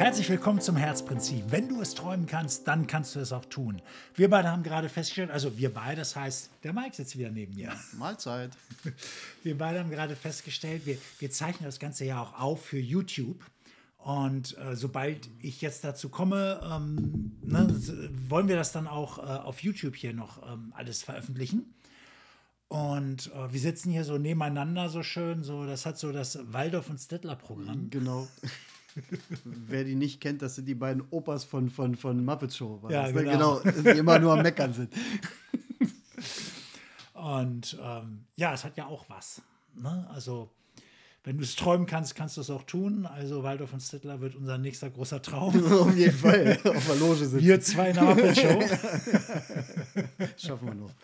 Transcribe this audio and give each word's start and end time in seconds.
Herzlich 0.00 0.30
willkommen 0.30 0.62
zum 0.62 0.76
Herzprinzip. 0.76 1.44
Wenn 1.50 1.68
du 1.68 1.82
es 1.82 1.94
träumen 1.94 2.24
kannst, 2.24 2.66
dann 2.66 2.86
kannst 2.86 3.14
du 3.14 3.20
es 3.20 3.34
auch 3.34 3.44
tun. 3.44 3.82
Wir 4.14 4.30
beide 4.30 4.50
haben 4.50 4.62
gerade 4.62 4.88
festgestellt, 4.88 5.30
also 5.30 5.58
wir 5.58 5.74
beide, 5.74 5.96
das 5.96 6.16
heißt, 6.16 6.48
der 6.64 6.72
Mike 6.72 6.96
sitzt 6.96 7.18
wieder 7.18 7.28
neben 7.30 7.54
mir. 7.54 7.74
Mahlzeit. 7.98 8.50
Wir 9.42 9.58
beide 9.58 9.78
haben 9.78 9.90
gerade 9.90 10.16
festgestellt, 10.16 10.86
wir, 10.86 10.96
wir 11.18 11.30
zeichnen 11.30 11.66
das 11.66 11.78
Ganze 11.78 12.06
ja 12.06 12.22
auch 12.22 12.40
auf 12.40 12.64
für 12.64 12.78
YouTube. 12.78 13.44
Und 13.98 14.56
äh, 14.56 14.74
sobald 14.74 15.28
ich 15.38 15.60
jetzt 15.60 15.84
dazu 15.84 16.08
komme, 16.08 16.62
ähm, 16.64 17.36
ne, 17.42 17.68
wollen 18.26 18.48
wir 18.48 18.56
das 18.56 18.72
dann 18.72 18.86
auch 18.86 19.18
äh, 19.18 19.20
auf 19.20 19.62
YouTube 19.62 19.96
hier 19.96 20.14
noch 20.14 20.50
ähm, 20.50 20.72
alles 20.74 21.02
veröffentlichen. 21.02 21.74
Und 22.68 23.30
äh, 23.34 23.52
wir 23.52 23.60
sitzen 23.60 23.90
hier 23.92 24.04
so 24.04 24.16
nebeneinander 24.16 24.88
so 24.88 25.02
schön, 25.02 25.42
so 25.42 25.66
das 25.66 25.84
hat 25.84 25.98
so 25.98 26.10
das 26.10 26.38
Waldorf 26.54 26.88
und 26.88 26.98
Stettler 26.98 27.36
Programm. 27.36 27.90
Genau. 27.90 28.26
Wer 29.44 29.84
die 29.84 29.94
nicht 29.94 30.20
kennt, 30.20 30.42
das 30.42 30.56
sind 30.56 30.66
die 30.66 30.74
beiden 30.74 31.02
Opas 31.10 31.44
von, 31.44 31.70
von, 31.70 31.96
von 31.96 32.24
Muppet 32.24 32.54
Show. 32.54 32.80
Ja, 32.88 33.04
das, 33.04 33.14
ne? 33.14 33.24
genau. 33.24 33.60
genau. 33.60 33.82
Die 33.82 33.98
immer 33.98 34.18
nur 34.18 34.34
am 34.34 34.42
Meckern 34.42 34.72
sind. 34.72 34.92
Und 37.14 37.78
ähm, 37.82 38.24
ja, 38.36 38.54
es 38.54 38.64
hat 38.64 38.76
ja 38.76 38.86
auch 38.86 39.04
was. 39.08 39.42
Ne? 39.74 40.08
Also, 40.12 40.50
wenn 41.22 41.36
du 41.36 41.44
es 41.44 41.54
träumen 41.54 41.86
kannst, 41.86 42.14
kannst 42.14 42.36
du 42.38 42.40
es 42.40 42.48
auch 42.50 42.62
tun. 42.62 43.04
Also, 43.06 43.42
Waldorf 43.42 43.72
und 43.74 43.80
Stettler 43.80 44.20
wird 44.20 44.36
unser 44.36 44.56
nächster 44.58 44.88
großer 44.90 45.20
Traum. 45.20 45.54
Auf 45.72 45.94
jeden 45.96 46.16
Fall. 46.16 46.58
Auf 46.64 46.86
der 46.86 46.96
Loge 46.96 47.26
sitzen. 47.26 47.40
Wir 47.44 47.60
zwei 47.60 47.90
in 47.90 47.94
der 47.96 48.04
Muppet 48.04 48.36
Show. 48.38 48.60
Schaffen 50.38 50.68
wir 50.68 50.74
noch. 50.74 50.94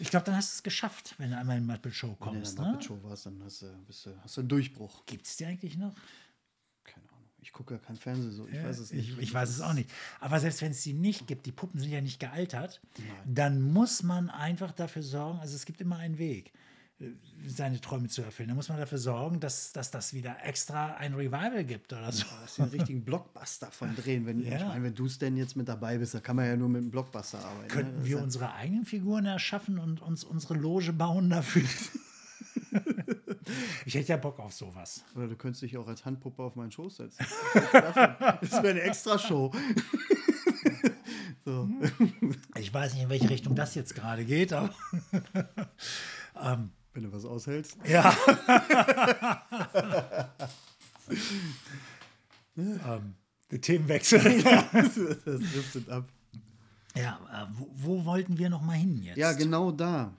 Ich 0.00 0.10
glaube, 0.10 0.26
dann 0.26 0.36
hast 0.36 0.52
du 0.52 0.54
es 0.56 0.62
geschafft, 0.62 1.14
wenn 1.18 1.30
du 1.30 1.36
einmal 1.38 1.58
in 1.58 1.64
die 1.66 1.72
Muppet 1.72 1.94
Show 1.94 2.08
Wenn 2.08 2.14
du 2.14 2.18
kommst. 2.24 2.50
in 2.52 2.56
der 2.56 2.64
Ne? 2.64 2.70
Muppet 2.72 2.84
Show 2.86 2.98
warst, 3.02 3.26
dann 3.26 3.42
hast 3.44 3.62
du, 3.62 3.66
bist 3.86 4.06
du, 4.06 4.10
hast 4.22 4.36
du 4.36 4.40
einen 4.40 4.48
Durchbruch. 4.48 5.04
Gibt 5.06 5.26
es 5.26 5.36
die 5.36 5.44
eigentlich 5.44 5.76
noch? 5.76 5.94
Keine 6.84 7.06
Ahnung. 7.08 7.24
Ich 7.40 7.52
gucke 7.52 7.74
ja 7.74 7.80
kein 7.80 7.96
Fernsehen 7.96 8.32
so. 8.32 8.48
Ich 8.48 8.62
weiß 8.62 8.78
es 8.78 8.92
nicht. 8.92 9.10
Ich, 9.10 9.18
ich 9.18 9.34
weiß 9.34 9.48
es 9.50 9.60
auch 9.60 9.74
nicht. 9.74 9.90
Aber 10.20 10.40
selbst 10.40 10.62
wenn 10.62 10.72
es 10.72 10.82
die 10.82 10.92
nicht 10.92 11.26
gibt, 11.26 11.46
die 11.46 11.52
Puppen 11.52 11.78
sind 11.80 11.90
ja 11.90 12.00
nicht 12.00 12.18
gealtert, 12.18 12.80
Nein. 12.96 13.06
dann 13.26 13.60
muss 13.60 14.02
man 14.02 14.30
einfach 14.30 14.72
dafür 14.72 15.02
sorgen, 15.02 15.38
also 15.40 15.54
es 15.54 15.64
gibt 15.66 15.80
immer 15.80 15.96
einen 15.98 16.18
Weg, 16.18 16.52
seine 17.46 17.80
Träume 17.80 18.08
zu 18.08 18.22
erfüllen. 18.22 18.48
Da 18.48 18.54
muss 18.56 18.68
man 18.68 18.78
dafür 18.78 18.98
sorgen, 18.98 19.38
dass, 19.38 19.72
dass 19.72 19.90
das 19.92 20.14
wieder 20.14 20.36
extra 20.44 20.94
ein 20.96 21.14
Revival 21.14 21.64
gibt 21.64 21.92
oder 21.92 22.10
so. 22.10 22.24
Da 22.24 22.40
hast 22.42 22.58
du 22.58 22.62
einen 22.62 22.72
richtigen 22.72 23.04
Blockbuster 23.04 23.70
von 23.70 23.94
drehen. 23.94 24.26
Wenn, 24.26 24.40
Ja. 24.44 24.56
Ich 24.56 24.64
meine, 24.64 24.82
wenn 24.84 24.94
du 24.96 25.06
es 25.06 25.18
denn 25.18 25.36
jetzt 25.36 25.54
mit 25.56 25.68
dabei 25.68 25.98
bist, 25.98 26.14
da 26.14 26.20
kann 26.20 26.34
man 26.36 26.46
ja 26.46 26.56
nur 26.56 26.68
mit 26.68 26.82
einem 26.82 26.90
Blockbuster 26.90 27.38
arbeiten. 27.38 27.68
Könnten 27.68 27.98
ne? 28.00 28.04
Wir 28.04 28.16
ja- 28.16 28.22
unsere 28.22 28.52
eigenen 28.54 28.84
Figuren 28.84 29.26
erschaffen 29.26 29.78
und 29.78 30.02
uns 30.02 30.24
unsere 30.24 30.54
Loge 30.54 30.92
bauen 30.92 31.30
dafür? 31.30 31.62
ich 33.86 33.94
hätte 33.94 34.08
ja 34.08 34.16
Bock 34.16 34.40
auf 34.40 34.52
sowas. 34.52 35.04
Oder 35.14 35.28
du 35.28 35.36
könntest 35.36 35.62
dich 35.62 35.76
auch 35.78 35.86
als 35.86 36.04
Handpuppe 36.04 36.42
auf 36.42 36.56
meinen 36.56 36.72
Schoß 36.72 36.96
setzen. 36.96 37.24
Das 37.72 38.52
wäre 38.62 38.70
eine 38.70 38.82
Extra-Show. 38.82 39.52
so. 41.44 41.68
Ich 42.56 42.72
weiß 42.74 42.94
nicht, 42.94 43.04
in 43.04 43.08
welche 43.08 43.30
Richtung 43.30 43.54
das 43.54 43.74
jetzt 43.76 43.94
gerade 43.94 44.24
geht, 44.24 44.52
aber 44.52 44.74
Wenn 46.94 47.04
du 47.04 47.12
was 47.12 47.24
aushältst. 47.24 47.76
ja. 47.86 48.16
ähm, 52.56 53.14
Themenwechsel. 53.60 54.20
Das 54.42 55.40
driftet 55.40 55.88
ab. 55.88 56.08
Ja, 56.96 57.18
äh, 57.32 57.46
wo, 57.52 57.68
wo 57.72 58.04
wollten 58.04 58.38
wir 58.38 58.50
noch 58.50 58.62
mal 58.62 58.76
hin 58.76 59.02
jetzt? 59.02 59.16
Ja, 59.16 59.32
genau 59.32 59.70
da. 59.70 60.12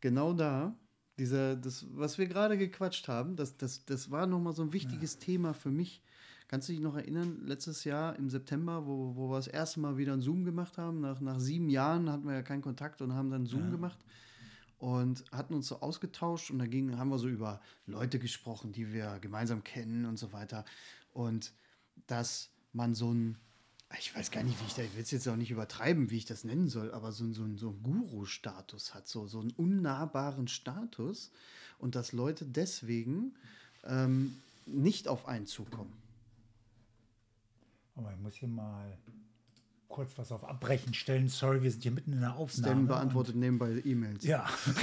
Genau 0.00 0.32
da. 0.32 0.74
Dieser, 1.18 1.56
das, 1.56 1.84
was 1.94 2.18
wir 2.18 2.26
gerade 2.26 2.56
gequatscht 2.56 3.08
haben, 3.08 3.34
das, 3.34 3.56
das, 3.56 3.84
das 3.84 4.10
war 4.10 4.26
nochmal 4.26 4.52
so 4.52 4.62
ein 4.62 4.72
wichtiges 4.72 5.18
Thema 5.18 5.52
für 5.52 5.70
mich. 5.70 6.00
Kannst 6.46 6.68
du 6.68 6.72
dich 6.72 6.80
noch 6.80 6.96
erinnern, 6.96 7.42
letztes 7.44 7.84
Jahr 7.84 8.16
im 8.16 8.30
September, 8.30 8.86
wo, 8.86 9.16
wo 9.16 9.28
wir 9.28 9.36
das 9.36 9.48
erste 9.48 9.80
Mal 9.80 9.98
wieder 9.98 10.12
ein 10.12 10.22
Zoom 10.22 10.44
gemacht 10.44 10.78
haben? 10.78 11.00
Nach, 11.00 11.20
nach 11.20 11.40
sieben 11.40 11.68
Jahren 11.68 12.10
hatten 12.10 12.26
wir 12.26 12.34
ja 12.34 12.42
keinen 12.42 12.62
Kontakt 12.62 13.02
und 13.02 13.12
haben 13.12 13.30
dann 13.30 13.46
Zoom 13.46 13.70
gemacht 13.70 13.98
und 14.78 15.24
hatten 15.32 15.54
uns 15.54 15.68
so 15.68 15.80
ausgetauscht 15.80 16.50
und 16.50 16.58
dagegen 16.58 16.98
haben 16.98 17.10
wir 17.10 17.18
so 17.18 17.28
über 17.28 17.60
Leute 17.86 18.18
gesprochen, 18.18 18.72
die 18.72 18.92
wir 18.92 19.18
gemeinsam 19.20 19.64
kennen 19.64 20.04
und 20.04 20.18
so 20.18 20.32
weiter. 20.32 20.64
Und 21.12 21.52
dass 22.06 22.50
man 22.72 22.94
so 22.94 23.12
ein, 23.12 23.36
ich 23.98 24.14
weiß 24.14 24.30
gar 24.30 24.42
nicht, 24.44 24.60
wie 24.60 24.66
ich 24.66 24.74
da, 24.74 24.82
ich 24.82 24.94
will 24.94 25.02
es 25.02 25.10
jetzt 25.10 25.26
auch 25.26 25.36
nicht 25.36 25.50
übertreiben, 25.50 26.10
wie 26.10 26.18
ich 26.18 26.26
das 26.26 26.44
nennen 26.44 26.68
soll, 26.68 26.92
aber 26.92 27.10
so, 27.10 27.32
so, 27.32 27.44
so 27.56 27.70
einen 27.70 27.82
Guru-Status 27.82 28.94
hat, 28.94 29.08
so, 29.08 29.26
so 29.26 29.40
einen 29.40 29.50
unnahbaren 29.50 30.46
Status 30.46 31.32
und 31.78 31.94
dass 31.94 32.12
Leute 32.12 32.44
deswegen 32.44 33.34
ähm, 33.84 34.36
nicht 34.66 35.08
auf 35.08 35.26
einen 35.26 35.46
zukommen. 35.46 35.92
Oh, 37.96 38.04
ich 38.14 38.22
muss 38.22 38.34
hier 38.34 38.48
mal 38.48 38.96
kurz 39.88 40.16
was 40.16 40.32
auf 40.32 40.44
Abbrechen 40.44 40.94
stellen. 40.94 41.28
Sorry, 41.28 41.62
wir 41.62 41.70
sind 41.70 41.82
hier 41.82 41.92
mitten 41.92 42.12
in 42.12 42.20
der 42.20 42.36
Aufnahme. 42.36 42.72
Stan 42.74 42.86
beantwortet 42.86 43.36
nebenbei 43.36 43.80
E-Mails. 43.84 44.24
Ja, 44.24 44.44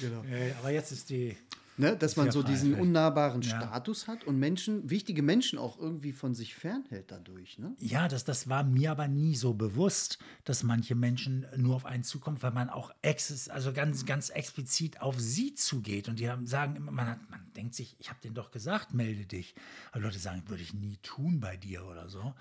Genau. 0.00 0.22
äh, 0.24 0.52
aber 0.60 0.70
jetzt 0.70 0.92
ist 0.92 1.10
die. 1.10 1.36
Ne, 1.78 1.96
dass 1.96 2.16
man 2.16 2.26
ja 2.26 2.32
so 2.32 2.42
diesen 2.42 2.70
vielleicht. 2.70 2.82
unnahbaren 2.82 3.40
Ja. 3.42 3.50
Status 3.50 4.08
hat 4.08 4.24
und 4.24 4.36
Menschen, 4.38 4.90
wichtige 4.90 5.22
Menschen 5.22 5.58
auch 5.60 5.78
irgendwie 5.78 6.12
von 6.12 6.34
sich 6.34 6.56
fernhält 6.56 7.12
dadurch. 7.12 7.58
Ne? 7.58 7.74
Ja, 7.78 8.08
das, 8.08 8.24
das 8.24 8.48
war 8.48 8.64
mir 8.64 8.90
aber 8.90 9.06
nie 9.06 9.36
so 9.36 9.54
bewusst, 9.54 10.18
dass 10.44 10.64
manche 10.64 10.96
Menschen 10.96 11.46
nur 11.56 11.76
auf 11.76 11.86
einen 11.86 12.02
zukommt, 12.02 12.42
weil 12.42 12.50
man 12.50 12.68
auch 12.68 12.92
ex 13.02 13.48
also 13.48 13.72
ganz, 13.72 14.06
ganz 14.06 14.28
explizit 14.30 15.00
auf 15.00 15.20
sie 15.20 15.54
zugeht. 15.54 16.08
Und 16.08 16.18
die 16.18 16.28
haben, 16.28 16.46
sagen 16.46 16.74
immer, 16.74 16.90
man, 16.90 17.06
hat, 17.06 17.30
man 17.30 17.40
denkt 17.54 17.76
sich, 17.76 17.94
ich 18.00 18.10
habe 18.10 18.20
denen 18.20 18.34
doch 18.34 18.50
gesagt, 18.50 18.92
melde 18.92 19.24
dich. 19.24 19.54
Aber 19.92 20.02
Leute 20.02 20.18
sagen, 20.18 20.42
würde 20.48 20.62
ich 20.64 20.74
nie 20.74 20.96
tun 21.02 21.38
bei 21.38 21.56
dir 21.56 21.86
oder 21.86 22.08
so. 22.08 22.34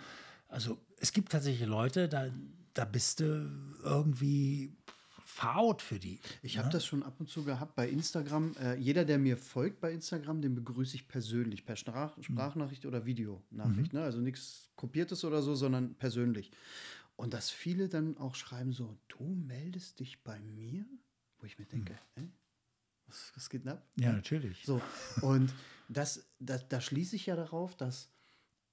Also 0.50 0.80
es 1.00 1.14
gibt 1.14 1.32
tatsächlich 1.32 1.68
Leute, 1.68 2.10
da, 2.10 2.28
da 2.74 2.86
bist 2.86 3.20
du 3.20 3.52
irgendwie 3.84 4.74
verhaut 5.38 5.84
für 5.84 6.00
die. 6.00 6.20
Ich 6.42 6.58
habe 6.58 6.70
das 6.70 6.84
schon 6.84 7.04
ab 7.04 7.20
und 7.20 7.30
zu 7.30 7.44
gehabt 7.44 7.76
bei 7.76 7.88
Instagram. 7.88 8.56
Äh, 8.60 8.76
jeder, 8.78 9.06
der 9.06 9.20
mir 9.20 9.38
folgt 9.38 9.80
bei 9.80 9.92
Instagram, 9.92 10.42
den 10.42 10.56
begrüße 10.56 10.96
ich 10.96 11.08
persönlich 11.08 11.64
per 11.64 11.76
Sprach 11.76 12.18
Sprachnachricht 12.20 12.88
oder 12.88 13.06
Videonachricht. 13.06 13.94
Ne? 13.94 14.02
Also 14.02 14.20
nichts 14.20 14.72
Kopiertes 14.76 15.24
oder 15.24 15.44
so, 15.44 15.54
sondern 15.54 15.94
persönlich. 15.94 16.52
Und 17.16 17.36
dass 17.36 17.52
viele 17.52 17.88
dann 17.88 18.18
auch 18.18 18.34
schreiben 18.34 18.74
so, 18.74 18.98
du 19.10 19.24
meldest 19.24 20.00
dich 20.00 20.24
bei 20.24 20.40
mir? 20.40 20.86
Wo 21.38 21.46
ich 21.46 21.60
mir 21.60 21.66
denke, 21.66 21.94
hä? 22.16 22.30
Was, 23.06 23.32
was 23.36 23.50
geht 23.52 23.64
denn 23.64 23.74
ab? 23.74 23.88
Ja, 23.96 24.14
natürlich. 24.14 24.64
So, 24.66 24.82
und 25.22 25.54
das, 25.88 26.26
das, 26.40 26.68
da 26.68 26.82
schließe 26.82 27.16
ich 27.16 27.28
ja 27.28 27.36
darauf, 27.36 27.76
dass, 27.76 28.10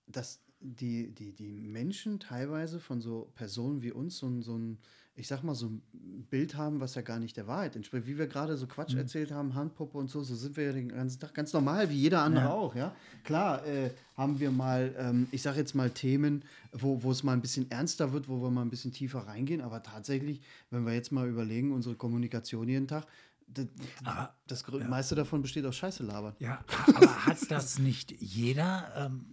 dass 0.07 0.41
die, 0.65 1.13
die, 1.13 1.33
die 1.33 1.61
Menschen 1.61 2.19
teilweise 2.19 2.81
von 2.81 3.01
so 3.01 3.31
Personen 3.35 3.83
wie 3.83 3.93
uns 3.93 4.19
so 4.19 4.27
ein, 4.27 4.43
so 4.43 4.57
ein, 4.57 4.79
ich 5.15 5.29
sag 5.29 5.43
mal, 5.45 5.55
so 5.55 5.67
ein 5.67 5.83
Bild 6.31 6.57
haben, 6.57 6.81
was 6.81 6.95
ja 6.95 7.03
gar 7.03 7.21
nicht 7.21 7.37
der 7.37 7.47
Wahrheit 7.47 7.77
entspricht. 7.77 8.07
Wie 8.07 8.19
wir 8.19 8.27
gerade 8.27 8.57
so 8.57 8.67
Quatsch 8.67 8.95
erzählt 8.95 9.31
haben, 9.31 9.55
Handpuppe 9.55 9.99
und 9.99 10.09
so, 10.11 10.23
so 10.23 10.35
sind 10.35 10.57
wir 10.57 10.65
ja 10.65 10.73
den 10.73 10.89
ganzen 10.89 11.21
Tag 11.21 11.35
ganz 11.35 11.53
normal, 11.53 11.91
wie 11.91 11.97
jeder 11.97 12.23
andere 12.23 12.47
Ja. 12.47 12.51
auch, 12.51 12.75
ja. 12.75 12.97
Klar, 13.23 13.65
äh, 13.67 13.91
haben 14.17 14.41
wir 14.41 14.51
mal, 14.51 14.95
ähm, 14.99 15.29
ich 15.31 15.43
sag 15.43 15.57
jetzt 15.57 15.75
mal 15.75 15.91
Themen, 15.91 16.43
wo, 16.73 17.03
wo 17.03 17.11
es 17.11 17.23
mal 17.23 17.33
ein 17.33 17.43
bisschen 17.43 17.71
ernster 17.71 18.13
wird, 18.13 18.29
wo 18.29 18.43
wir 18.43 18.51
mal 18.51 18.63
ein 18.63 18.71
bisschen 18.71 18.93
tiefer 18.93 19.21
reingehen, 19.21 19.61
aber 19.61 19.83
tatsächlich, 19.83 20.41
wenn 20.71 20.85
wir 20.87 20.95
jetzt 20.95 21.13
mal 21.13 21.29
überlegen, 21.29 21.73
unsere 21.73 21.95
Kommunikation 21.95 22.69
jeden 22.69 22.89
Tag, 22.89 23.07
das, 23.47 23.67
Aber- 24.05 24.35
das 24.47 24.65
grö- 24.65 24.87
meiste 24.89 25.15
davon 25.15 25.43
besteht 25.43 25.65
aus 25.67 25.77
Scheiße 25.77 26.03
labern. 26.03 26.35
Ja, 26.39 26.65
aber 26.87 27.27
hat 27.27 27.51
das 27.51 27.79
nicht 27.79 28.11
jeder, 28.21 28.93
ähm, 28.97 29.27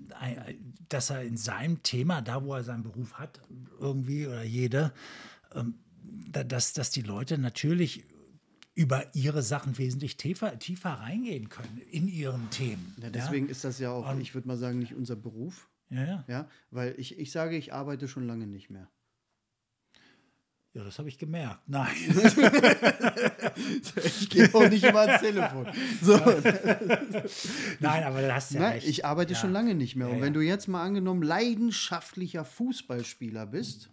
dass 0.90 1.10
er 1.10 1.24
in 1.24 1.38
seinem 1.38 1.82
Thema, 1.84 2.22
da 2.22 2.44
wo 2.44 2.54
er 2.54 2.64
seinen 2.64 2.84
Beruf 2.84 3.14
hat, 3.16 3.42
irgendwie 3.80 4.28
oder 4.28 4.44
jede, 4.44 4.94
ähm, 5.54 5.76
da- 6.32 6.44
dass, 6.44 6.74
dass 6.74 6.92
die 6.92 7.02
Leute 7.02 7.38
natürlich 7.38 8.06
über 8.74 9.14
ihre 9.16 9.42
Sachen 9.44 9.78
wesentlich 9.78 10.16
tiefer, 10.18 10.58
tiefer 10.58 10.92
reingehen 10.92 11.50
können 11.50 11.82
in 11.90 12.08
ihren 12.08 12.50
Themen. 12.52 12.96
Ja, 13.02 13.10
deswegen 13.10 13.50
ist 13.50 13.64
das 13.64 13.80
ja 13.80 13.92
auch, 13.92 14.10
Und- 14.10 14.22
ich 14.22 14.34
würde 14.34 14.48
mal 14.48 14.58
sagen, 14.58 14.80
nicht 14.80 14.94
unser 14.96 15.16
Beruf. 15.16 15.70
Ja, 15.90 16.06
ja. 16.06 16.26
Ja, 16.30 16.50
weil 16.70 16.96
ich, 16.98 17.20
ich 17.20 17.32
sage, 17.34 17.58
ich 17.58 17.74
arbeite 17.74 18.08
schon 18.08 18.26
lange 18.26 18.48
nicht 18.48 18.70
mehr. 18.70 18.90
Ja 20.74 20.84
das 20.84 21.00
habe 21.00 21.10
ich 21.10 21.18
gemerkt. 21.18 21.62
Nein. 21.68 21.88
Ich 24.04 24.30
gehe 24.30 24.54
auch 24.54 24.70
nicht 24.70 24.84
immer 24.84 25.02
ans 25.02 25.22
Telefon. 25.22 25.68
So. 26.02 26.18
Nein, 27.80 28.04
aber 28.04 28.22
da 28.22 28.36
hast 28.36 28.52
du 28.52 28.56
ja 28.56 28.62
Nein, 28.62 28.74
recht. 28.74 28.88
ich 28.88 29.06
arbeite 29.06 29.34
ja. 29.34 29.40
schon 29.40 29.52
lange 29.52 29.76
nicht 29.76 29.96
mehr. 29.96 30.08
Ja, 30.08 30.14
Und 30.14 30.22
wenn 30.22 30.34
ja. 30.34 30.40
du 30.40 30.42
jetzt 30.42 30.68
mal 30.68 30.84
angenommen 30.84 31.22
leidenschaftlicher 31.22 32.46
Fußballspieler 32.46 33.46
bist 33.48 33.90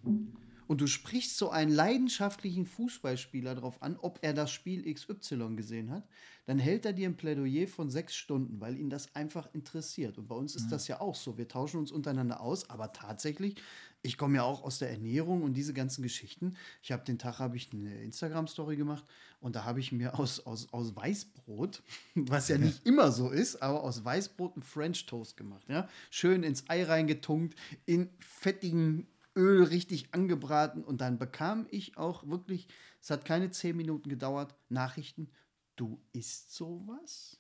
und 0.68 0.80
du 0.80 0.86
sprichst 0.86 1.36
so 1.36 1.50
einen 1.50 1.72
leidenschaftlichen 1.72 2.66
Fußballspieler 2.66 3.54
darauf 3.56 3.82
an, 3.82 3.96
ob 4.00 4.18
er 4.22 4.32
das 4.32 4.50
Spiel 4.50 4.92
XY 4.92 5.56
gesehen 5.56 5.90
hat, 5.90 6.06
dann 6.48 6.58
hält 6.58 6.86
er 6.86 6.94
dir 6.94 7.08
ein 7.08 7.16
Plädoyer 7.16 7.66
von 7.66 7.90
sechs 7.90 8.14
Stunden, 8.14 8.60
weil 8.60 8.78
ihn 8.78 8.88
das 8.88 9.14
einfach 9.14 9.52
interessiert. 9.52 10.16
Und 10.16 10.28
bei 10.28 10.34
uns 10.34 10.56
ist 10.56 10.70
das 10.70 10.88
ja 10.88 11.00
auch 11.00 11.14
so. 11.14 11.36
Wir 11.36 11.46
tauschen 11.46 11.78
uns 11.78 11.92
untereinander 11.92 12.40
aus, 12.40 12.70
aber 12.70 12.92
tatsächlich, 12.92 13.56
ich 14.02 14.16
komme 14.16 14.36
ja 14.36 14.42
auch 14.42 14.62
aus 14.62 14.78
der 14.78 14.90
Ernährung 14.90 15.42
und 15.42 15.54
diese 15.54 15.74
ganzen 15.74 16.02
Geschichten. 16.02 16.56
Ich 16.82 16.92
habe 16.92 17.04
den 17.04 17.18
Tag 17.18 17.38
habe 17.38 17.56
ich 17.56 17.72
eine 17.72 18.02
Instagram-Story 18.02 18.76
gemacht 18.76 19.04
und 19.40 19.56
da 19.56 19.64
habe 19.64 19.80
ich 19.80 19.92
mir 19.92 20.18
aus, 20.18 20.40
aus, 20.40 20.72
aus 20.72 20.94
Weißbrot, 20.94 21.82
was 22.14 22.48
ja 22.48 22.58
nicht 22.58 22.86
immer 22.86 23.10
so 23.10 23.30
ist, 23.30 23.62
aber 23.62 23.82
aus 23.82 24.04
Weißbrot 24.04 24.54
einen 24.54 24.62
French 24.62 25.06
Toast 25.06 25.36
gemacht. 25.36 25.68
Ja? 25.68 25.88
Schön 26.10 26.42
ins 26.42 26.68
Ei 26.68 26.84
reingetunkt, 26.84 27.58
in 27.86 28.10
fettigen 28.18 29.08
Öl 29.36 29.62
richtig 29.64 30.14
angebraten 30.14 30.82
und 30.82 31.00
dann 31.00 31.18
bekam 31.18 31.66
ich 31.70 31.96
auch 31.96 32.26
wirklich, 32.26 32.68
es 33.00 33.10
hat 33.10 33.24
keine 33.24 33.50
zehn 33.50 33.76
Minuten 33.76 34.08
gedauert, 34.08 34.54
Nachrichten, 34.68 35.30
du 35.76 36.00
isst 36.12 36.54
sowas? 36.54 37.38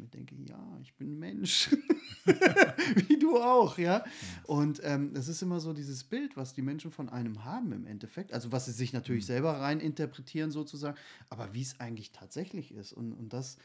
Ich 0.00 0.04
mir 0.04 0.08
denke, 0.08 0.34
ja, 0.46 0.78
ich 0.80 0.94
bin 0.94 1.18
Mensch. 1.18 1.70
Wie 3.08 3.18
du 3.18 3.36
auch, 3.36 3.76
ja. 3.76 4.02
Und 4.44 4.80
ähm, 4.82 5.12
das 5.12 5.28
ist 5.28 5.42
immer 5.42 5.60
so 5.60 5.74
dieses 5.74 6.04
Bild, 6.04 6.36
was 6.38 6.54
die 6.54 6.62
Menschen 6.62 6.90
von 6.90 7.10
einem 7.10 7.44
haben 7.44 7.72
im 7.72 7.86
Endeffekt. 7.86 8.32
Also 8.32 8.50
was 8.50 8.64
sie 8.64 8.72
sich 8.72 8.94
natürlich 8.94 9.26
selber 9.26 9.60
rein 9.60 9.78
interpretieren 9.80 10.50
sozusagen, 10.50 10.96
aber 11.28 11.52
wie 11.52 11.62
es 11.62 11.78
eigentlich 11.80 12.12
tatsächlich 12.12 12.72
ist. 12.72 12.94
Und, 12.94 13.12
und 13.12 13.32
das 13.32 13.58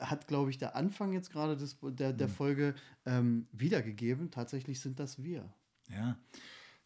hat, 0.00 0.26
glaube 0.26 0.50
ich, 0.50 0.58
der 0.58 0.74
Anfang 0.74 1.12
jetzt 1.12 1.30
gerade 1.30 1.56
des, 1.56 1.76
der, 1.82 2.14
der 2.14 2.28
Folge 2.28 2.74
ähm, 3.04 3.46
wiedergegeben. 3.52 4.30
Tatsächlich 4.30 4.80
sind 4.80 4.98
das 4.98 5.22
wir. 5.22 5.52
Ja, 5.90 6.18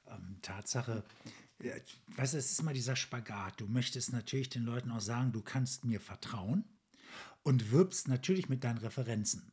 ähm, 0.08 0.38
Tatsache. 0.42 1.04
Weißt 2.16 2.34
du, 2.34 2.38
es 2.38 2.50
ist 2.50 2.60
immer 2.60 2.72
dieser 2.72 2.96
Spagat. 2.96 3.60
Du 3.60 3.66
möchtest 3.66 4.12
natürlich 4.12 4.48
den 4.48 4.64
Leuten 4.64 4.90
auch 4.90 5.00
sagen, 5.00 5.30
du 5.30 5.40
kannst 5.40 5.84
mir 5.84 6.00
vertrauen 6.00 6.64
und 7.48 7.70
wirbst 7.70 8.08
natürlich 8.08 8.50
mit 8.50 8.62
deinen 8.62 8.76
Referenzen. 8.76 9.50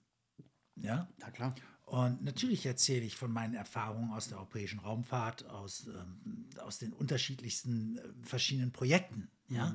Ja, 0.75 1.07
Na 1.18 1.31
klar. 1.31 1.56
und 1.86 2.21
natürlich 2.25 2.65
erzähle 2.65 3.06
ich 3.06 3.15
von 3.15 3.31
meinen 3.31 3.53
Erfahrungen 3.53 4.12
aus 4.12 4.27
der 4.27 4.38
europäischen 4.38 4.80
Raumfahrt, 4.80 5.45
aus, 5.45 5.88
ähm, 5.88 6.50
aus 6.59 6.77
den 6.77 6.92
unterschiedlichsten 6.92 7.97
äh, 7.97 8.01
verschiedenen 8.21 8.74
Projekten. 8.74 9.31
Ja? 9.47 9.74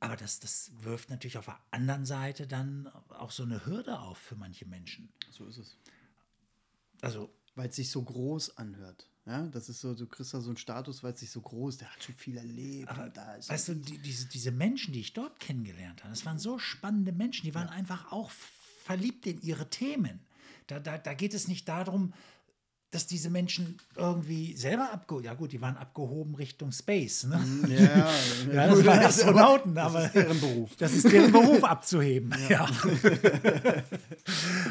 Aber 0.00 0.16
das, 0.16 0.38
das 0.38 0.70
wirft 0.82 1.08
natürlich 1.08 1.38
auf 1.38 1.46
der 1.46 1.58
anderen 1.70 2.04
Seite 2.04 2.46
dann 2.46 2.88
auch 3.08 3.30
so 3.30 3.44
eine 3.44 3.64
Hürde 3.64 4.00
auf 4.00 4.18
für 4.18 4.36
manche 4.36 4.66
Menschen. 4.66 5.08
So 5.30 5.46
ist 5.46 5.56
es. 5.56 5.78
Also, 7.00 7.30
Weil 7.54 7.70
es 7.70 7.76
sich 7.76 7.90
so 7.90 8.02
groß 8.02 8.58
anhört. 8.58 9.08
Ja, 9.26 9.42
das 9.48 9.68
ist 9.68 9.80
so, 9.80 9.94
du 9.94 10.06
kriegst 10.06 10.32
da 10.34 10.40
so 10.40 10.50
einen 10.50 10.56
Status, 10.56 11.02
weil 11.02 11.12
es 11.12 11.20
sich 11.20 11.30
so 11.30 11.40
groß, 11.40 11.78
der 11.78 11.92
hat 11.92 12.02
schon 12.02 12.14
viel 12.14 12.36
erlebt. 12.36 12.88
aber 12.88 13.08
da 13.08 13.34
ist 13.34 13.50
weißt 13.50 13.68
du, 13.68 13.74
die, 13.74 13.98
diese, 13.98 14.26
diese 14.26 14.52
Menschen, 14.52 14.92
die 14.92 15.00
ich 15.00 15.12
dort 15.14 15.40
kennengelernt 15.40 16.04
habe, 16.04 16.10
das 16.12 16.24
waren 16.24 16.38
so 16.38 16.60
spannende 16.60 17.10
Menschen, 17.10 17.44
die 17.44 17.54
waren 17.54 17.68
einfach 17.68 18.12
auch 18.12 18.30
verliebt 18.84 19.26
in 19.26 19.40
ihre 19.42 19.68
Themen. 19.68 20.20
Da, 20.68 20.78
da, 20.78 20.96
da 20.98 21.14
geht 21.14 21.34
es 21.34 21.48
nicht 21.48 21.68
darum, 21.68 22.12
dass 22.92 23.08
diese 23.08 23.30
Menschen 23.30 23.78
irgendwie 23.96 24.56
selber 24.56 24.92
abgehoben, 24.92 25.24
ja 25.26 25.34
gut, 25.34 25.52
die 25.52 25.60
waren 25.60 25.76
abgehoben 25.76 26.36
Richtung 26.36 26.70
Space. 26.70 27.24
Ne? 27.24 27.44
ja, 27.68 28.52
Ja, 28.52 28.68
das 28.68 28.86
waren 28.86 29.00
Astronauten, 29.00 29.74
das 29.74 29.84
aber 29.86 30.04
ist 30.06 30.14
deren 30.14 30.40
Beruf. 30.40 30.76
das 30.76 30.92
ist 30.92 31.10
deren 31.12 31.32
Beruf 31.32 31.64
abzuheben. 31.64 32.32
Ja. 32.48 32.66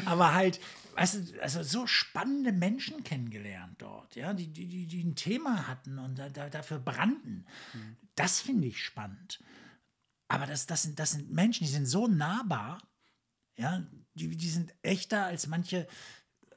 aber 0.06 0.34
halt, 0.34 0.60
weißt 0.96 1.14
du, 1.14 1.42
also 1.42 1.62
so 1.62 1.86
spannende 1.86 2.52
Menschen 2.52 3.04
kennengelernt 3.04 3.80
dort, 3.82 4.16
ja, 4.16 4.32
die, 4.32 4.48
die, 4.48 4.86
die, 4.86 5.04
ein 5.04 5.14
Thema 5.14 5.68
hatten 5.68 5.98
und 5.98 6.18
da, 6.18 6.28
da, 6.28 6.48
dafür 6.48 6.78
brannten. 6.78 7.44
Das 8.14 8.40
finde 8.40 8.66
ich 8.68 8.82
spannend. 8.82 9.40
Aber 10.28 10.46
das, 10.46 10.66
das, 10.66 10.82
sind, 10.82 10.98
das 10.98 11.12
sind 11.12 11.30
Menschen, 11.30 11.64
die 11.64 11.72
sind 11.72 11.86
so 11.86 12.08
nahbar, 12.08 12.82
ja, 13.56 13.86
die, 14.14 14.36
die 14.36 14.50
sind 14.50 14.74
echter 14.82 15.24
als 15.24 15.46
manche, 15.46 15.86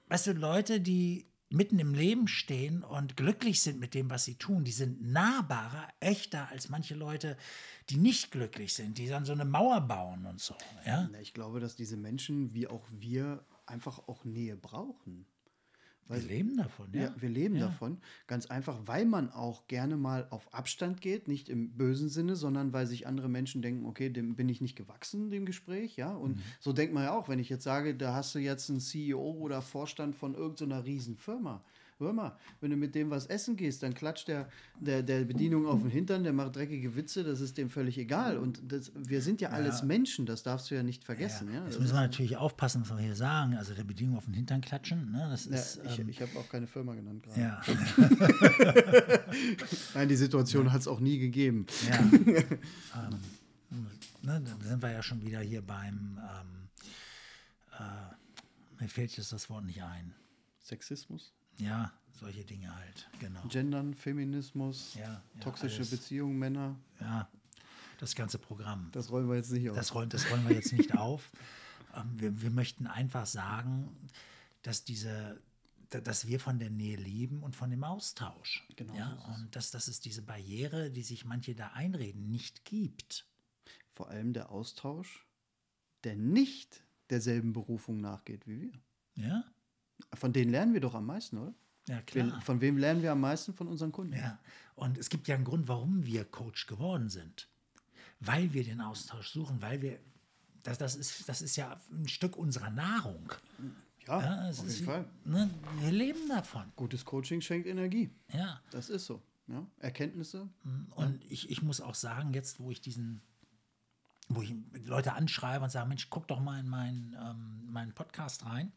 weißt 0.07 0.27
du, 0.27 0.33
Leute, 0.33 0.81
die 0.81 1.30
mitten 1.50 1.80
im 1.80 1.94
Leben 1.94 2.27
stehen 2.27 2.83
und 2.83 3.18
glücklich 3.18 3.62
sind 3.62 3.80
mit 3.80 3.94
dem, 3.94 4.09
was 4.09 4.24
sie 4.24 4.35
tun, 4.35 4.63
die 4.63 4.71
sind 4.71 5.01
nahbarer, 5.01 5.88
echter 6.00 6.47
als 6.50 6.69
manche 6.69 6.94
Leute, 6.94 7.38
die 7.89 7.97
nicht 7.97 8.31
glücklich 8.31 8.74
sind, 8.74 8.97
die 9.00 9.07
dann 9.07 9.25
so 9.25 9.33
eine 9.33 9.45
Mauer 9.45 9.81
bauen 9.81 10.25
und 10.27 10.39
so. 10.39 10.56
Ja? 10.85 11.09
Ich 11.21 11.33
glaube, 11.33 11.59
dass 11.59 11.75
diese 11.75 11.97
Menschen, 11.97 12.53
wie 12.53 12.68
auch 12.68 12.85
wir, 12.92 13.44
einfach 13.69 14.07
auch 14.07 14.25
Nähe 14.25 14.57
brauchen. 14.57 15.25
Wir 16.12 16.21
leben 16.21 16.57
davon, 16.57 16.92
ja. 16.92 17.01
Ja, 17.01 17.16
wir 17.21 17.30
leben 17.30 17.60
davon. 17.60 18.00
Ganz 18.25 18.48
einfach, 18.48 18.80
weil 18.86 19.06
man 19.06 19.30
auch 19.30 19.68
gerne 19.68 19.95
mal 19.95 20.25
auf 20.31 20.51
Abstand 20.56 21.01
geht, 21.01 21.27
nicht 21.27 21.50
im 21.50 21.77
bösen 21.77 22.10
Sinne, 22.10 22.36
sondern 22.36 22.74
weil 22.74 22.88
sich 22.88 23.06
andere 23.06 23.30
Menschen 23.30 23.62
denken, 23.62 23.86
okay, 23.86 24.10
dem 24.10 24.36
bin 24.36 24.50
ich 24.50 24.60
nicht 24.60 24.75
gewachsen, 24.75 25.30
dem 25.30 25.45
Gespräch, 25.45 25.98
ja. 25.98 26.12
Und 26.16 26.38
Mhm. 26.38 26.42
so 26.60 26.74
denkt 26.74 26.95
man 26.95 27.04
ja 27.04 27.12
auch, 27.16 27.30
wenn 27.30 27.38
ich 27.38 27.50
jetzt 27.50 27.63
sage, 27.63 27.95
da 27.95 28.16
hast 28.16 28.33
du 28.33 28.39
jetzt 28.39 28.71
einen 28.71 28.80
CEO 28.80 29.19
oder 29.33 29.62
Vorstand 29.62 30.16
von 30.16 30.33
irgendeiner 30.33 30.83
riesen 30.83 31.16
Firma. 31.16 31.63
Hör 31.99 32.13
mal, 32.13 32.37
wenn 32.61 32.71
du 32.71 32.77
mit 32.77 32.95
dem 32.95 33.09
was 33.09 33.25
essen 33.25 33.57
gehst, 33.57 33.83
dann 33.83 33.93
klatscht 33.93 34.29
der, 34.29 34.47
der, 34.79 35.03
der 35.03 35.25
Bedienung 35.25 35.65
auf 35.67 35.81
den 35.81 35.89
Hintern, 35.89 36.23
der 36.23 36.31
macht 36.31 36.55
dreckige 36.55 36.95
Witze, 36.95 37.25
das 37.25 37.41
ist 37.41 37.57
dem 37.57 37.69
völlig 37.69 37.97
egal. 37.97 38.37
Und 38.37 38.61
das, 38.71 38.93
wir 38.95 39.21
sind 39.21 39.41
ja 39.41 39.49
alles 39.49 39.83
Menschen, 39.83 40.25
das 40.25 40.41
darfst 40.41 40.71
du 40.71 40.75
ja 40.75 40.83
nicht 40.83 41.03
vergessen. 41.03 41.53
Ja. 41.53 41.63
Jetzt 41.65 41.73
Das 41.73 41.81
müssen 41.81 41.95
wir 41.95 42.01
natürlich 42.01 42.37
aufpassen, 42.37 42.81
was 42.81 42.89
wir 42.91 43.03
hier 43.03 43.15
sagen. 43.15 43.57
Also 43.57 43.73
der 43.73 43.83
Bedingung 43.83 44.15
auf 44.15 44.23
den 44.23 44.33
Hintern 44.33 44.61
klatschen, 44.61 45.11
ne? 45.11 45.27
das 45.29 45.45
ist, 45.45 45.81
ja, 45.83 45.91
ich 45.91 45.99
ähm, 45.99 46.07
ich 46.07 46.21
habe 46.21 46.31
auch 46.39 46.47
keine 46.47 46.67
Firma 46.67 46.95
genannt 46.95 47.21
gerade. 47.23 47.41
ja. 47.41 47.61
Nein, 49.93 50.07
die 50.07 50.15
Situation 50.15 50.71
hat 50.71 50.79
es 50.79 50.87
auch 50.87 51.01
nie 51.01 51.19
gegeben. 51.19 51.65
Ja. 51.89 51.99
ähm, 51.99 53.19
ne, 54.21 54.41
dann 54.41 54.61
sind 54.61 54.81
wir 54.81 54.91
ja 54.91 55.03
schon 55.03 55.21
wieder 55.21 55.41
hier 55.41 55.61
beim, 55.61 56.17
ähm, 56.17 56.69
äh, 57.77 58.81
mir 58.81 58.87
fällt 58.87 59.17
jetzt 59.17 59.33
das 59.33 59.49
Wort 59.49 59.65
nicht 59.65 59.83
ein. 59.83 60.13
Sexismus, 60.61 61.33
Ja, 61.59 61.91
solche 62.11 62.44
Dinge 62.44 62.73
halt, 62.75 63.09
genau. 63.19 63.41
Gendern, 63.47 63.94
Feminismus, 63.94 64.95
Ja, 64.95 65.01
ja, 65.35 65.39
toxische 65.41 65.77
alles. 65.77 65.91
Beziehungen, 65.91 66.38
Männer. 66.39 66.75
Ja, 67.00 67.29
das 68.00 68.15
ganze 68.15 68.38
Programm. 68.39 68.89
Das 68.91 69.11
rollen 69.11 69.27
wir 69.29 69.35
jetzt 69.35 69.51
nicht 69.51 69.69
auf. 69.69 69.75
Das 69.75 69.94
rollen, 69.94 70.09
das 70.09 70.29
rollen 70.31 70.47
wir 70.47 70.56
jetzt 70.56 70.73
nicht 70.73 70.95
auf. 70.97 71.29
Ähm, 71.95 72.19
wir, 72.19 72.41
wir 72.44 72.51
möchten 72.51 72.85
einfach 72.85 73.25
sagen, 73.25 73.89
dass 74.61 74.83
diese 74.83 75.41
da- 75.89 76.00
dass 76.01 76.27
wir 76.27 76.39
von 76.39 76.59
der 76.59 76.69
Nähe 76.69 76.97
leben 76.97 77.41
und 77.41 77.56
von 77.56 77.71
dem 77.71 77.83
Austausch. 77.83 78.63
Genau 78.75 78.94
Ja, 78.94 79.13
und 79.35 79.56
dass, 79.56 79.71
dass 79.71 79.88
es 79.88 80.00
diese 80.00 80.21
Barriere, 80.21 80.91
die 80.91 81.01
sich 81.01 81.25
manche 81.25 81.56
da 81.56 81.69
einreden, 81.69 82.29
nicht 82.29 82.63
gibt. 82.63 83.25
Vor 83.91 84.09
allem 84.09 84.33
der 84.33 84.51
Austausch, 84.51 85.25
der 86.03 86.15
nicht 86.15 86.83
derselben 87.09 87.53
Berufung 87.53 88.01
nachgeht 88.01 88.45
wie 88.45 88.61
wir. 88.61 88.73
Ja, 89.15 89.44
Von 90.13 90.33
denen 90.33 90.51
lernen 90.51 90.73
wir 90.73 90.81
doch 90.81 90.95
am 90.95 91.05
meisten, 91.05 91.37
oder? 91.37 91.53
ja 91.87 92.01
klar. 92.03 92.39
von 92.41 92.61
wem 92.61 92.77
lernen 92.77 93.01
wir 93.01 93.11
am 93.11 93.21
meisten? 93.21 93.53
Von 93.53 93.67
unseren 93.67 93.91
Kunden. 93.91 94.13
Ja, 94.13 94.37
und 94.75 94.97
es 94.97 95.09
gibt 95.09 95.27
ja 95.27 95.35
einen 95.35 95.43
Grund, 95.45 95.67
warum 95.67 96.05
wir 96.05 96.23
Coach 96.25 96.67
geworden 96.67 97.09
sind. 97.09 97.47
Weil 98.19 98.53
wir 98.53 98.63
den 98.63 98.81
Austausch 98.81 99.29
suchen, 99.31 99.61
weil 99.61 99.81
wir, 99.81 99.99
das, 100.63 100.77
das, 100.77 100.95
ist, 100.95 101.27
das 101.27 101.41
ist 101.41 101.55
ja 101.55 101.79
ein 101.91 102.07
Stück 102.07 102.35
unserer 102.37 102.69
Nahrung. 102.69 103.31
Ja, 104.07 104.21
Ja, 104.21 104.49
auf 104.49 104.51
ist 104.51 104.63
jeden 104.63 104.79
wie- 104.81 104.83
Fall. 104.85 105.06
Ne, 105.25 105.49
wir 105.79 105.91
leben 105.91 106.27
davon. 106.29 106.63
Gutes 106.75 107.06
Coaching 107.06 107.41
schenkt 107.41 107.65
Energie. 107.68 108.09
Ja. 108.33 108.59
Das 108.71 108.89
ist 108.89 109.06
so. 109.06 109.21
Ja? 109.47 109.65
Erkenntnisse. 109.79 110.47
Und 110.95 111.23
ich, 111.31 111.49
ich 111.49 111.61
muss 111.63 111.81
auch 111.81 111.95
sagen, 111.95 112.33
jetzt, 112.33 112.59
wo 112.59 112.69
ich 112.71 112.81
diesen, 112.81 113.21
wo 114.27 114.41
ich 114.44 114.53
Leute 114.85 115.13
anschreibe 115.13 115.63
und 115.63 115.71
sage, 115.71 115.87
Mensch, 115.89 116.09
guck 116.09 116.27
doch 116.27 116.39
mal 116.39 116.59
in 116.59 116.68
meinen, 116.69 117.15
ähm, 117.19 117.71
meinen 117.71 117.94
Podcast 117.94 118.45
rein. 118.45 118.71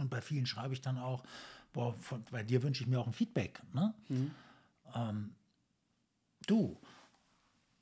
Und 0.00 0.10
bei 0.10 0.20
vielen 0.20 0.46
schreibe 0.46 0.74
ich 0.74 0.80
dann 0.80 0.98
auch, 0.98 1.24
boah, 1.72 1.94
von, 1.94 2.24
bei 2.30 2.42
dir 2.42 2.62
wünsche 2.62 2.82
ich 2.82 2.88
mir 2.88 3.00
auch 3.00 3.06
ein 3.06 3.12
Feedback. 3.12 3.60
Ne? 3.72 3.94
Ähm, 4.94 5.34
du, 6.46 6.80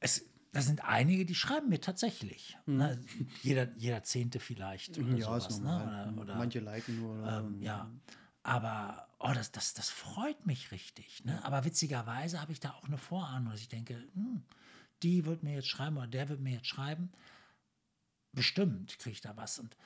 es, 0.01 0.25
da 0.53 0.63
sind 0.63 0.85
einige, 0.85 1.25
die 1.25 1.35
schreiben 1.35 1.69
mir 1.69 1.81
tatsächlich. 1.81 2.57
Ne? 2.67 3.01
Jeder, 3.43 3.69
jeder 3.77 4.03
Zehnte 4.03 4.41
vielleicht. 4.41 4.99
Oder 4.99 5.17
ja, 5.17 5.27
sowas, 5.27 5.61
ne? 5.61 6.13
oder, 6.15 6.23
oder, 6.23 6.35
Manche 6.37 6.61
liken 6.61 7.01
nur. 7.01 7.19
Oder 7.19 7.39
ähm, 7.39 7.63
ja, 7.63 7.91
aber 8.43 9.09
oh, 9.19 9.33
das, 9.35 9.53
das, 9.53 9.75
das 9.75 9.91
freut 9.91 10.47
mich 10.47 10.73
richtig. 10.73 11.25
Ne? 11.25 11.45
Aber 11.45 11.65
witzigerweise 11.65 12.41
habe 12.41 12.53
ich 12.53 12.61
da 12.61 12.71
auch 12.73 12.85
eine 12.85 12.99
Vorahnung, 12.99 13.53
dass 13.53 13.61
ich 13.61 13.69
denke, 13.69 13.95
hm, 14.15 14.43
die 15.03 15.25
wird 15.27 15.43
mir 15.43 15.55
jetzt 15.55 15.69
schreiben 15.69 15.97
oder 15.97 16.07
der 16.07 16.29
wird 16.29 16.41
mir 16.41 16.55
jetzt 16.55 16.67
schreiben. 16.67 17.13
Bestimmt 18.33 18.99
kriege 18.99 19.15
ich 19.15 19.21
da 19.21 19.37
was. 19.37 19.59
Und 19.59 19.77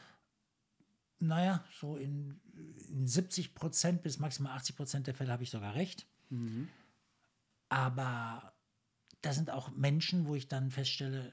naja, 1.23 1.65
so 1.81 1.97
in, 1.97 2.41
in 2.89 3.07
70 3.07 3.55
Prozent 3.55 4.03
bis 4.03 4.19
maximal 4.19 4.57
80 4.57 4.77
Prozent 4.77 5.07
der 5.07 5.15
Fälle 5.15 5.33
habe 5.33 5.43
ich 5.43 5.51
sogar 5.51 5.75
recht. 5.75 6.07
Aber 7.69 8.53
da 9.23 9.33
sind 9.33 9.51
auch 9.51 9.71
Menschen, 9.71 10.27
wo 10.27 10.35
ich 10.35 10.49
dann 10.49 10.71
feststelle, 10.71 11.33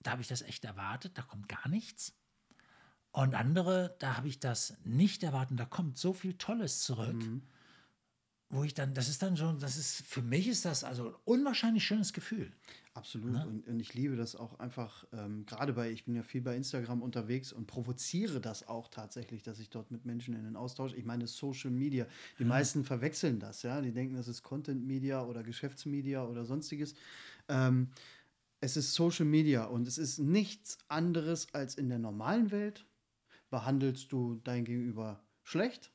da 0.00 0.12
habe 0.12 0.22
ich 0.22 0.28
das 0.28 0.42
echt 0.42 0.64
erwartet, 0.64 1.16
da 1.16 1.22
kommt 1.22 1.48
gar 1.48 1.68
nichts. 1.68 2.14
Und 3.12 3.34
andere, 3.34 3.96
da 4.00 4.16
habe 4.16 4.28
ich 4.28 4.38
das 4.38 4.76
nicht 4.84 5.22
erwartet, 5.22 5.58
da 5.58 5.64
kommt 5.64 5.98
so 5.98 6.12
viel 6.12 6.34
Tolles 6.34 6.80
zurück. 6.80 7.22
wo 8.50 8.64
ich 8.64 8.74
dann, 8.74 8.94
das 8.94 9.08
ist 9.08 9.22
dann 9.22 9.36
schon, 9.36 9.58
das 9.58 9.76
ist, 9.76 10.02
für 10.06 10.22
mich 10.22 10.48
ist 10.48 10.64
das 10.64 10.82
also 10.82 11.08
ein 11.08 11.14
unwahrscheinlich 11.24 11.84
schönes 11.84 12.12
Gefühl. 12.12 12.50
Absolut. 12.98 13.44
Und, 13.46 13.66
und 13.68 13.80
ich 13.80 13.94
liebe 13.94 14.16
das 14.16 14.34
auch 14.34 14.58
einfach, 14.58 15.06
ähm, 15.12 15.46
gerade 15.46 15.72
bei, 15.72 15.90
ich 15.90 16.04
bin 16.04 16.16
ja 16.16 16.24
viel 16.24 16.42
bei 16.42 16.56
Instagram 16.56 17.00
unterwegs 17.00 17.52
und 17.52 17.66
provoziere 17.66 18.40
das 18.40 18.66
auch 18.66 18.88
tatsächlich, 18.88 19.44
dass 19.44 19.60
ich 19.60 19.70
dort 19.70 19.92
mit 19.92 20.04
Menschen 20.04 20.34
in 20.34 20.44
den 20.44 20.56
Austausch, 20.56 20.94
ich 20.94 21.04
meine 21.04 21.28
Social 21.28 21.70
Media, 21.70 22.06
die 22.38 22.44
meisten 22.44 22.84
verwechseln 22.84 23.38
das, 23.38 23.62
ja, 23.62 23.80
die 23.80 23.92
denken, 23.92 24.16
das 24.16 24.26
ist 24.26 24.42
Content 24.42 24.84
Media 24.84 25.24
oder 25.24 25.44
Geschäftsmedia 25.44 26.24
oder 26.24 26.44
sonstiges. 26.44 26.94
Ähm, 27.48 27.88
es 28.60 28.76
ist 28.76 28.94
Social 28.94 29.26
Media 29.26 29.64
und 29.64 29.86
es 29.86 29.98
ist 29.98 30.18
nichts 30.18 30.78
anderes 30.88 31.54
als 31.54 31.76
in 31.76 31.88
der 31.88 31.98
normalen 31.98 32.50
Welt. 32.50 32.84
Behandelst 33.50 34.12
du 34.12 34.40
dein 34.42 34.64
Gegenüber 34.64 35.22
schlecht, 35.44 35.92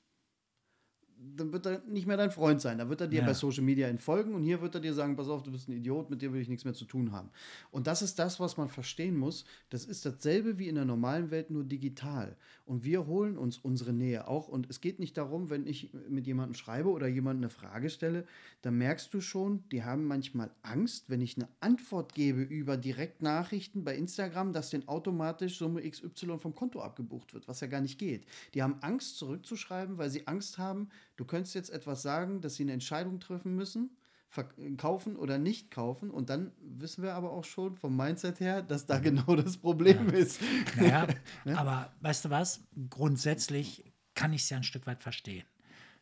dann 1.36 1.54
wird 1.54 1.66
er 1.66 1.82
nicht 1.88 2.06
mehr 2.08 2.18
dein 2.18 2.32
Freund 2.32 2.62
sein. 2.62 2.78
Da 2.78 2.90
wird 2.90 3.02
er 3.02 3.08
dir 3.08 3.22
Ja. 3.22 3.26
bei 3.26 3.34
Social 3.34 3.64
Media 3.64 3.88
entfolgen 3.88 4.36
und 4.36 4.44
hier 4.44 4.62
wird 4.62 4.76
er 4.76 4.82
dir 4.82 4.94
sagen, 4.94 5.16
pass 5.16 5.28
auf, 5.28 5.44
du 5.44 5.52
bist 5.52 5.68
ein 5.70 5.74
Idiot, 5.74 6.10
mit 6.10 6.22
dir 6.22 6.34
will 6.34 6.42
ich 6.42 6.50
nichts 6.50 6.66
mehr 6.66 6.74
zu 6.74 6.86
tun 6.86 7.12
haben. 7.12 7.30
Und 7.72 7.88
das 7.88 8.02
ist 8.02 8.20
das, 8.20 8.40
was 8.40 8.58
man 8.58 8.70
verstehen 8.70 9.18
muss. 9.18 9.46
Das 9.70 9.86
ist 9.86 10.06
dasselbe 10.06 10.60
wie 10.60 10.68
in 10.68 10.76
der 10.76 10.86
normalen 10.86 11.32
Welt, 11.32 11.50
nur 11.52 11.64
digital. 11.64 12.36
Und 12.66 12.84
wir 12.84 13.08
holen 13.08 13.38
uns 13.38 13.58
unsere 13.58 13.94
Nähe 13.94 14.28
auch. 14.28 14.48
Und 14.48 14.70
es 14.70 14.82
geht 14.82 15.00
nicht 15.00 15.18
darum, 15.18 15.50
wenn 15.50 15.66
ich 15.68 15.92
mit 16.10 16.28
jemandem 16.28 16.54
schreibe 16.56 16.90
oder 16.90 17.08
jemandem 17.08 17.44
eine 17.44 17.50
Frage 17.50 17.90
stelle, 17.90 18.26
dann 18.62 18.78
merkst 18.78 19.14
du 19.14 19.22
schon, 19.22 19.64
die 19.72 19.84
haben 19.84 20.06
manchmal 20.06 20.52
Angst, 20.62 21.10
wenn 21.10 21.22
ich 21.22 21.36
eine 21.38 21.48
Antwort 21.60 22.14
gebe 22.14 22.42
über 22.42 22.78
Direktnachrichten 22.78 23.84
bei 23.84 23.96
Instagram, 23.96 24.54
dass 24.54 24.70
denen 24.70 24.88
automatisch 24.88 25.58
Summe 25.58 25.82
XY 25.90 26.38
vom 26.40 26.56
Konto 26.56 26.82
abgebucht 26.82 27.34
wird, 27.34 27.48
was 27.48 27.60
ja 27.60 27.68
gar 27.68 27.82
nicht 27.82 28.00
geht. 28.00 28.26
Die 28.54 28.64
haben 28.64 28.76
Angst 28.82 29.18
zurückzuschreiben, 29.18 29.98
weil 29.98 30.10
sie 30.10 30.28
Angst 30.28 30.58
haben, 30.58 30.90
du 31.16 31.26
könntest 31.26 31.56
jetzt 31.56 31.70
etwas 31.70 32.02
sagen, 32.02 32.42
dass 32.42 32.56
sie 32.56 32.64
eine 32.64 32.74
Entscheidung 32.74 33.20
treffen 33.20 33.56
müssen, 33.56 33.98
kaufen 34.78 35.16
oder 35.16 35.38
nicht 35.38 35.70
kaufen. 35.70 36.10
Und 36.10 36.30
dann 36.30 36.52
wissen 36.60 37.04
wir 37.04 37.14
aber 37.14 37.32
auch 37.32 37.44
schon 37.44 37.76
vom 37.76 37.96
Mindset 37.96 38.40
her, 38.40 38.62
dass 38.62 38.86
da 38.86 39.00
genau 39.00 39.36
das 39.36 39.58
Problem 39.58 40.10
ist. 40.10 40.42
Naja, 40.76 41.08
aber 41.56 41.94
weißt 42.02 42.26
du 42.26 42.30
was? 42.30 42.64
Grundsätzlich 42.90 43.84
kann 44.16 44.34
ich 44.34 44.44
es 44.44 44.50
ja 44.50 44.58
ein 44.58 44.64
Stück 44.64 44.88
weit 44.88 45.04
verstehen. 45.04 45.46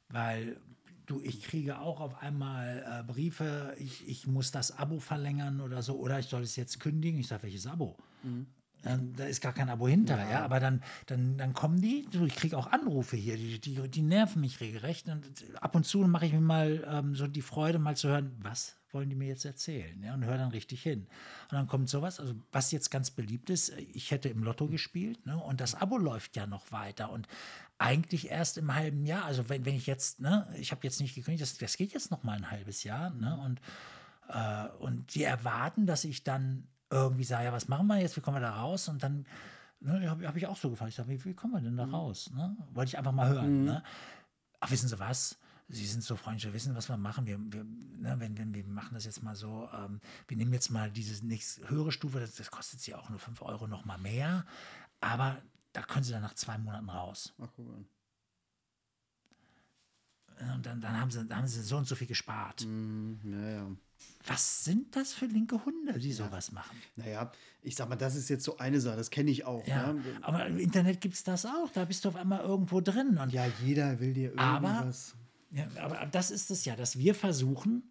Weil 0.09 0.57
du, 1.05 1.21
ich 1.21 1.43
kriege 1.43 1.79
auch 1.79 1.99
auf 1.99 2.21
einmal 2.21 2.85
äh, 2.87 3.11
Briefe, 3.11 3.75
ich, 3.77 4.07
ich 4.07 4.27
muss 4.27 4.51
das 4.51 4.77
Abo 4.77 4.99
verlängern 4.99 5.61
oder 5.61 5.81
so, 5.81 5.97
oder 5.97 6.19
ich 6.19 6.27
soll 6.27 6.43
es 6.43 6.55
jetzt 6.55 6.79
kündigen. 6.79 7.19
Ich 7.19 7.27
sage, 7.27 7.43
welches 7.43 7.67
Abo? 7.67 7.97
Ähm, 8.23 8.47
da 8.81 9.25
ist 9.25 9.41
gar 9.41 9.53
kein 9.53 9.69
Abo 9.69 9.87
hinter, 9.87 10.17
ja. 10.29 10.43
Aber 10.43 10.59
dann, 10.59 10.83
dann, 11.05 11.37
dann 11.37 11.53
kommen 11.53 11.81
die, 11.81 12.07
ich 12.25 12.35
kriege 12.35 12.57
auch 12.57 12.67
Anrufe 12.67 13.15
hier, 13.15 13.37
die, 13.37 13.59
die, 13.59 13.87
die 13.87 14.01
nerven 14.01 14.41
mich 14.41 14.59
regelrecht. 14.59 15.07
Und 15.09 15.25
ab 15.59 15.75
und 15.75 15.85
zu 15.85 15.99
mache 15.99 16.25
ich 16.25 16.33
mir 16.33 16.41
mal 16.41 16.85
ähm, 16.87 17.15
so 17.15 17.27
die 17.27 17.41
Freude, 17.41 17.79
mal 17.79 17.95
zu 17.95 18.09
hören, 18.09 18.31
was 18.41 18.77
wollen 18.91 19.09
die 19.09 19.15
mir 19.15 19.27
jetzt 19.27 19.45
erzählen? 19.45 20.01
Ja, 20.03 20.13
und 20.13 20.25
höre 20.25 20.37
dann 20.37 20.51
richtig 20.51 20.81
hin. 20.81 21.07
Und 21.49 21.53
dann 21.53 21.67
kommt 21.67 21.89
sowas, 21.89 22.19
also 22.19 22.33
was 22.51 22.71
jetzt 22.71 22.89
ganz 22.89 23.11
beliebt 23.11 23.49
ist, 23.49 23.69
ich 23.93 24.11
hätte 24.11 24.29
im 24.29 24.43
Lotto 24.43 24.67
gespielt 24.67 25.25
ne, 25.25 25.37
und 25.37 25.61
das 25.61 25.75
Abo 25.75 25.97
läuft 25.97 26.35
ja 26.35 26.47
noch 26.47 26.71
weiter. 26.71 27.11
Und 27.11 27.27
eigentlich 27.77 28.29
erst 28.29 28.57
im 28.57 28.73
halben 28.73 29.05
Jahr, 29.05 29.25
also 29.25 29.49
wenn, 29.49 29.65
wenn 29.65 29.75
ich 29.75 29.87
jetzt, 29.87 30.19
ne, 30.19 30.47
ich 30.57 30.71
habe 30.71 30.81
jetzt 30.83 30.99
nicht 31.01 31.15
gekündigt, 31.15 31.41
das, 31.41 31.57
das 31.57 31.77
geht 31.77 31.93
jetzt 31.93 32.11
noch 32.11 32.23
mal 32.23 32.37
ein 32.37 32.51
halbes 32.51 32.83
Jahr. 32.83 33.11
Ne, 33.11 33.39
und, 33.45 33.61
äh, 34.29 34.67
und 34.79 35.15
die 35.15 35.23
erwarten, 35.23 35.85
dass 35.85 36.03
ich 36.03 36.23
dann 36.23 36.67
irgendwie 36.91 37.23
sage, 37.23 37.45
ja, 37.45 37.53
was 37.53 37.67
machen 37.67 37.87
wir 37.87 37.99
jetzt, 37.99 38.15
wie 38.17 38.21
kommen 38.21 38.37
wir 38.37 38.41
da 38.41 38.55
raus? 38.55 38.87
Und 38.89 39.01
dann 39.01 39.25
ne, 39.79 40.09
habe 40.09 40.27
hab 40.27 40.35
ich 40.35 40.45
auch 40.45 40.57
so 40.57 40.69
gefragt, 40.69 40.89
ich 40.89 40.95
sage, 40.95 41.09
wie, 41.09 41.23
wie 41.25 41.33
kommen 41.33 41.53
wir 41.53 41.61
denn 41.61 41.77
da 41.77 41.85
raus? 41.85 42.29
Ne? 42.35 42.55
Wollte 42.73 42.89
ich 42.89 42.97
einfach 42.97 43.11
mal 43.11 43.29
hören. 43.29 43.65
Ne? 43.65 43.83
Ach, 44.59 44.69
wissen 44.69 44.87
Sie 44.87 44.99
was? 44.99 45.37
Sie 45.69 45.85
sind 45.85 46.03
so 46.03 46.17
freundlich, 46.17 46.43
wir 46.43 46.53
wissen, 46.53 46.75
was 46.75 46.89
wir 46.89 46.97
machen. 46.97 47.25
Wir, 47.25 47.39
wir, 47.39 47.63
ne, 47.63 48.15
wenn, 48.19 48.37
wenn, 48.37 48.53
wir 48.53 48.65
machen 48.65 48.93
das 48.93 49.05
jetzt 49.05 49.23
mal 49.23 49.35
so, 49.35 49.69
ähm, 49.73 50.01
wir 50.27 50.35
nehmen 50.35 50.53
jetzt 50.53 50.69
mal 50.69 50.91
diese 50.91 51.25
nächste 51.25 51.69
höhere 51.69 51.93
Stufe, 51.93 52.19
das, 52.19 52.35
das 52.35 52.51
kostet 52.51 52.81
Sie 52.81 52.93
auch 52.93 53.09
nur 53.09 53.19
5 53.19 53.41
Euro 53.41 53.67
noch 53.67 53.85
mal 53.85 53.97
mehr, 53.97 54.45
aber 54.99 55.41
da 55.71 55.81
können 55.81 56.03
Sie 56.03 56.11
dann 56.11 56.23
nach 56.23 56.33
zwei 56.33 56.57
Monaten 56.57 56.89
raus. 56.89 57.33
Ach, 57.41 57.47
guck 57.55 57.67
mal. 57.67 57.85
Und 60.55 60.65
dann, 60.65 60.81
dann, 60.81 60.99
haben 60.99 61.11
sie, 61.11 61.23
dann 61.25 61.37
haben 61.39 61.47
Sie 61.47 61.61
so 61.61 61.77
und 61.77 61.87
so 61.87 61.95
viel 61.95 62.07
gespart. 62.07 62.61
Hm, 62.61 63.19
ja, 63.23 63.49
ja. 63.49 63.67
Was 64.25 64.63
sind 64.63 64.95
das 64.95 65.13
für 65.13 65.25
linke 65.25 65.63
Hunde, 65.65 65.97
die 65.99 66.11
sowas 66.13 66.51
machen? 66.51 66.75
Naja, 66.95 67.31
ich 67.63 67.75
sag 67.75 67.89
mal, 67.89 67.95
das 67.95 68.15
ist 68.15 68.29
jetzt 68.29 68.43
so 68.43 68.57
eine 68.57 68.79
Sache, 68.79 68.97
das 68.97 69.09
kenne 69.09 69.31
ich 69.31 69.45
auch. 69.45 69.65
Ja, 69.67 69.93
ne? 69.93 70.01
aber 70.21 70.45
im 70.47 70.57
Internet 70.59 71.01
gibt 71.01 71.15
es 71.15 71.23
das 71.23 71.45
auch. 71.45 71.69
Da 71.73 71.85
bist 71.85 72.05
du 72.05 72.09
auf 72.09 72.15
einmal 72.15 72.41
irgendwo 72.41 72.81
drin. 72.81 73.17
Und 73.17 73.31
ja, 73.33 73.45
jeder 73.63 73.99
will 73.99 74.13
dir 74.13 74.33
Aber- 74.37 74.67
irgendwas. 74.69 75.15
Ja, 75.51 75.67
aber 75.81 76.05
das 76.05 76.31
ist 76.31 76.49
es 76.49 76.63
ja, 76.65 76.75
dass 76.77 76.97
wir 76.97 77.13
versuchen, 77.13 77.83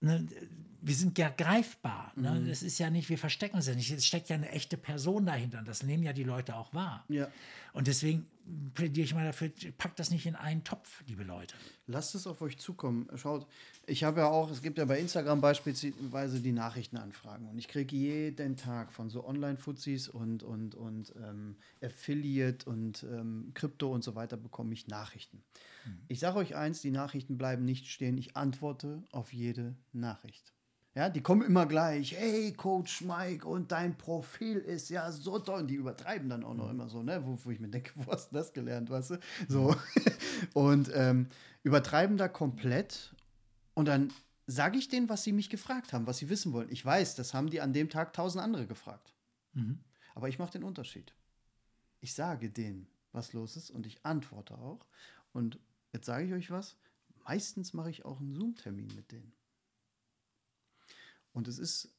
ne, 0.00 0.26
wir 0.82 0.94
sind 0.94 1.18
ja 1.18 1.28
greifbar. 1.28 2.12
Ne? 2.16 2.44
Das 2.48 2.62
ist 2.62 2.78
ja 2.78 2.90
nicht, 2.90 3.08
wir 3.08 3.18
verstecken 3.18 3.56
uns 3.56 3.66
ja 3.66 3.74
nicht. 3.74 3.90
Es 3.90 4.06
steckt 4.06 4.28
ja 4.28 4.36
eine 4.36 4.50
echte 4.50 4.76
Person 4.76 5.26
dahinter 5.26 5.58
und 5.58 5.68
das 5.68 5.82
nehmen 5.82 6.02
ja 6.02 6.12
die 6.12 6.24
Leute 6.24 6.56
auch 6.56 6.72
wahr. 6.74 7.04
Ja. 7.08 7.28
Und 7.72 7.86
deswegen 7.86 8.26
plädiere 8.74 9.04
ich 9.04 9.14
mal 9.14 9.24
dafür, 9.24 9.50
packt 9.78 9.98
das 9.98 10.10
nicht 10.10 10.26
in 10.26 10.34
einen 10.34 10.64
Topf, 10.64 11.04
liebe 11.06 11.22
Leute. 11.22 11.54
Lasst 11.86 12.14
es 12.14 12.26
auf 12.26 12.42
euch 12.42 12.58
zukommen. 12.58 13.08
Schaut, 13.16 13.46
ich 13.86 14.02
habe 14.02 14.20
ja 14.20 14.28
auch, 14.28 14.50
es 14.50 14.62
gibt 14.62 14.78
ja 14.78 14.84
bei 14.84 14.98
Instagram 14.98 15.40
beispielsweise 15.40 16.40
die 16.40 16.52
Nachrichtenanfragen 16.52 17.48
und 17.48 17.58
ich 17.58 17.68
kriege 17.68 17.94
jeden 17.94 18.56
Tag 18.56 18.92
von 18.92 19.08
so 19.08 19.24
Online-Fuzis 19.24 20.08
und, 20.08 20.42
und, 20.42 20.74
und 20.74 21.14
ähm, 21.16 21.56
Affiliate 21.82 22.68
und 22.68 23.04
ähm, 23.04 23.52
Krypto 23.54 23.92
und 23.92 24.02
so 24.02 24.14
weiter 24.14 24.36
bekomme 24.36 24.72
ich 24.72 24.88
Nachrichten. 24.88 25.42
Ich 26.08 26.20
sage 26.20 26.38
euch 26.38 26.54
eins, 26.54 26.82
die 26.82 26.90
Nachrichten 26.90 27.38
bleiben 27.38 27.64
nicht 27.64 27.86
stehen. 27.86 28.18
Ich 28.18 28.36
antworte 28.36 29.02
auf 29.12 29.32
jede 29.32 29.76
Nachricht. 29.92 30.52
Ja, 30.94 31.08
die 31.08 31.22
kommen 31.22 31.42
immer 31.42 31.66
gleich. 31.66 32.12
Hey, 32.16 32.52
Coach 32.52 33.02
Mike, 33.02 33.46
und 33.46 33.70
dein 33.70 33.96
Profil 33.96 34.58
ist 34.58 34.90
ja 34.90 35.12
so 35.12 35.38
toll. 35.38 35.60
Und 35.60 35.68
die 35.68 35.76
übertreiben 35.76 36.28
dann 36.28 36.42
auch 36.42 36.54
noch 36.54 36.68
immer 36.68 36.88
so, 36.88 37.02
ne? 37.02 37.24
Wo, 37.24 37.38
wo 37.44 37.50
ich 37.50 37.60
mir 37.60 37.68
denke, 37.68 37.92
wo 37.94 38.10
hast 38.10 38.32
du 38.32 38.36
das 38.36 38.52
gelernt, 38.52 38.90
weißt 38.90 39.10
du? 39.10 39.18
So. 39.48 39.76
Und 40.54 40.90
ähm, 40.92 41.28
übertreiben 41.62 42.16
da 42.16 42.26
komplett. 42.26 43.14
Und 43.74 43.86
dann 43.86 44.12
sage 44.48 44.78
ich 44.78 44.88
denen, 44.88 45.08
was 45.08 45.22
sie 45.22 45.32
mich 45.32 45.48
gefragt 45.48 45.92
haben, 45.92 46.08
was 46.08 46.18
sie 46.18 46.28
wissen 46.28 46.52
wollen. 46.52 46.70
Ich 46.72 46.84
weiß, 46.84 47.14
das 47.14 47.34
haben 47.34 47.50
die 47.50 47.60
an 47.60 47.72
dem 47.72 47.88
Tag 47.88 48.12
tausend 48.12 48.42
andere 48.42 48.66
gefragt. 48.66 49.14
Aber 50.16 50.28
ich 50.28 50.40
mache 50.40 50.52
den 50.52 50.64
Unterschied. 50.64 51.14
Ich 52.00 52.14
sage 52.14 52.50
denen, 52.50 52.88
was 53.12 53.32
los 53.32 53.56
ist 53.56 53.70
und 53.70 53.86
ich 53.86 54.04
antworte 54.04 54.58
auch. 54.58 54.84
Und 55.32 55.60
jetzt 55.92 56.06
sage 56.06 56.24
ich 56.26 56.32
euch 56.32 56.50
was. 56.50 56.76
Meistens 57.24 57.74
mache 57.74 57.90
ich 57.90 58.04
auch 58.04 58.18
einen 58.18 58.34
Zoom-Termin 58.34 58.88
mit 58.96 59.12
denen. 59.12 59.32
Und 61.32 61.48
es 61.48 61.58
ist 61.58 61.94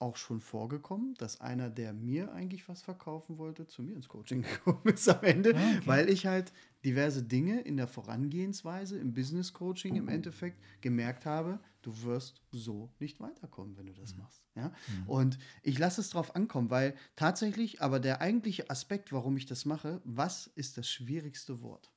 auch 0.00 0.16
schon 0.16 0.40
vorgekommen, 0.40 1.14
dass 1.14 1.40
einer, 1.42 1.68
der 1.68 1.92
mir 1.92 2.32
eigentlich 2.32 2.68
was 2.68 2.80
verkaufen 2.80 3.36
wollte, 3.36 3.66
zu 3.66 3.82
mir 3.82 3.94
ins 3.94 4.08
Coaching 4.08 4.42
gekommen 4.64 4.82
ist 4.86 5.08
am 5.08 5.22
Ende, 5.22 5.54
weil 5.84 6.08
ich 6.08 6.26
halt 6.26 6.52
diverse 6.84 7.22
Dinge 7.22 7.60
in 7.60 7.76
der 7.76 7.86
Vorangehensweise, 7.86 8.98
im 8.98 9.12
Business 9.12 9.52
Coaching 9.52 9.96
im 9.96 10.08
Endeffekt 10.08 10.58
gemerkt 10.80 11.26
habe, 11.26 11.60
du 11.82 12.02
wirst 12.02 12.40
so 12.50 12.90
nicht 12.98 13.20
weiterkommen, 13.20 13.76
wenn 13.76 13.86
du 13.86 13.92
das 13.92 14.16
machst. 14.16 14.42
Ja? 14.54 14.72
Und 15.06 15.38
ich 15.62 15.78
lasse 15.78 16.00
es 16.00 16.08
drauf 16.08 16.34
ankommen, 16.34 16.70
weil 16.70 16.94
tatsächlich, 17.14 17.82
aber 17.82 18.00
der 18.00 18.22
eigentliche 18.22 18.70
Aspekt, 18.70 19.12
warum 19.12 19.36
ich 19.36 19.44
das 19.44 19.66
mache, 19.66 20.00
was 20.04 20.46
ist 20.46 20.78
das 20.78 20.88
schwierigste 20.88 21.60
Wort? 21.60 21.92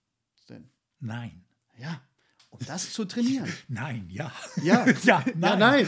Denn 0.50 0.70
Nein. 1.00 1.46
ja, 1.78 2.02
um 2.54 2.66
das 2.68 2.94
zu 2.94 3.06
trainieren. 3.06 3.52
Nein, 3.68 4.08
ja. 4.10 4.32
Ja, 4.62 4.86
Ja, 5.04 5.24
ja, 5.26 5.26
nein. 5.36 5.60
nein. 5.60 5.88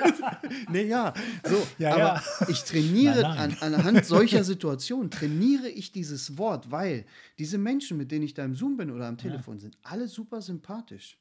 nee, 0.70 0.86
ja, 0.86 1.14
so. 1.44 1.66
Ja, 1.78 1.94
aber 1.94 1.98
ja. 1.98 2.22
ich 2.48 2.62
trainiere 2.64 3.22
Nein, 3.22 3.56
An, 3.60 3.74
anhand 3.74 4.04
solcher 4.04 4.44
Situationen, 4.44 5.10
trainiere 5.10 5.68
ich 5.68 5.92
dieses 5.92 6.36
Wort, 6.36 6.70
weil 6.70 7.06
diese 7.38 7.56
Menschen, 7.56 7.96
mit 7.96 8.12
denen 8.12 8.24
ich 8.24 8.34
da 8.34 8.44
im 8.44 8.54
Zoom 8.54 8.76
bin 8.76 8.90
oder 8.90 9.06
am 9.06 9.16
Telefon, 9.16 9.58
sind 9.58 9.78
alle 9.82 10.06
super 10.06 10.42
sympathisch. 10.42 11.18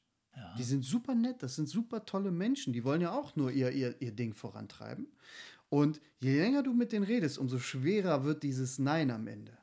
Die 0.58 0.64
sind 0.64 0.84
super 0.84 1.16
nett, 1.16 1.42
das 1.42 1.56
sind 1.56 1.70
super 1.70 2.06
tolle 2.06 2.30
Menschen, 2.30 2.74
die 2.74 2.84
wollen 2.84 3.00
ja 3.00 3.14
auch 3.14 3.38
nur 3.38 3.52
ihr, 3.52 3.72
ihr, 3.72 3.96
ihr 4.02 4.12
Ding 4.12 4.34
vorantreiben. 4.34 5.08
Und 5.70 6.02
je 6.20 6.38
länger 6.38 6.62
du 6.62 6.74
mit 6.74 6.92
denen 6.92 7.06
redest, 7.06 7.38
umso 7.38 7.58
schwerer 7.58 8.26
wird 8.26 8.44
dieses 8.44 8.78
Nein 8.78 9.12
am 9.12 9.28
Ende. 9.28 9.58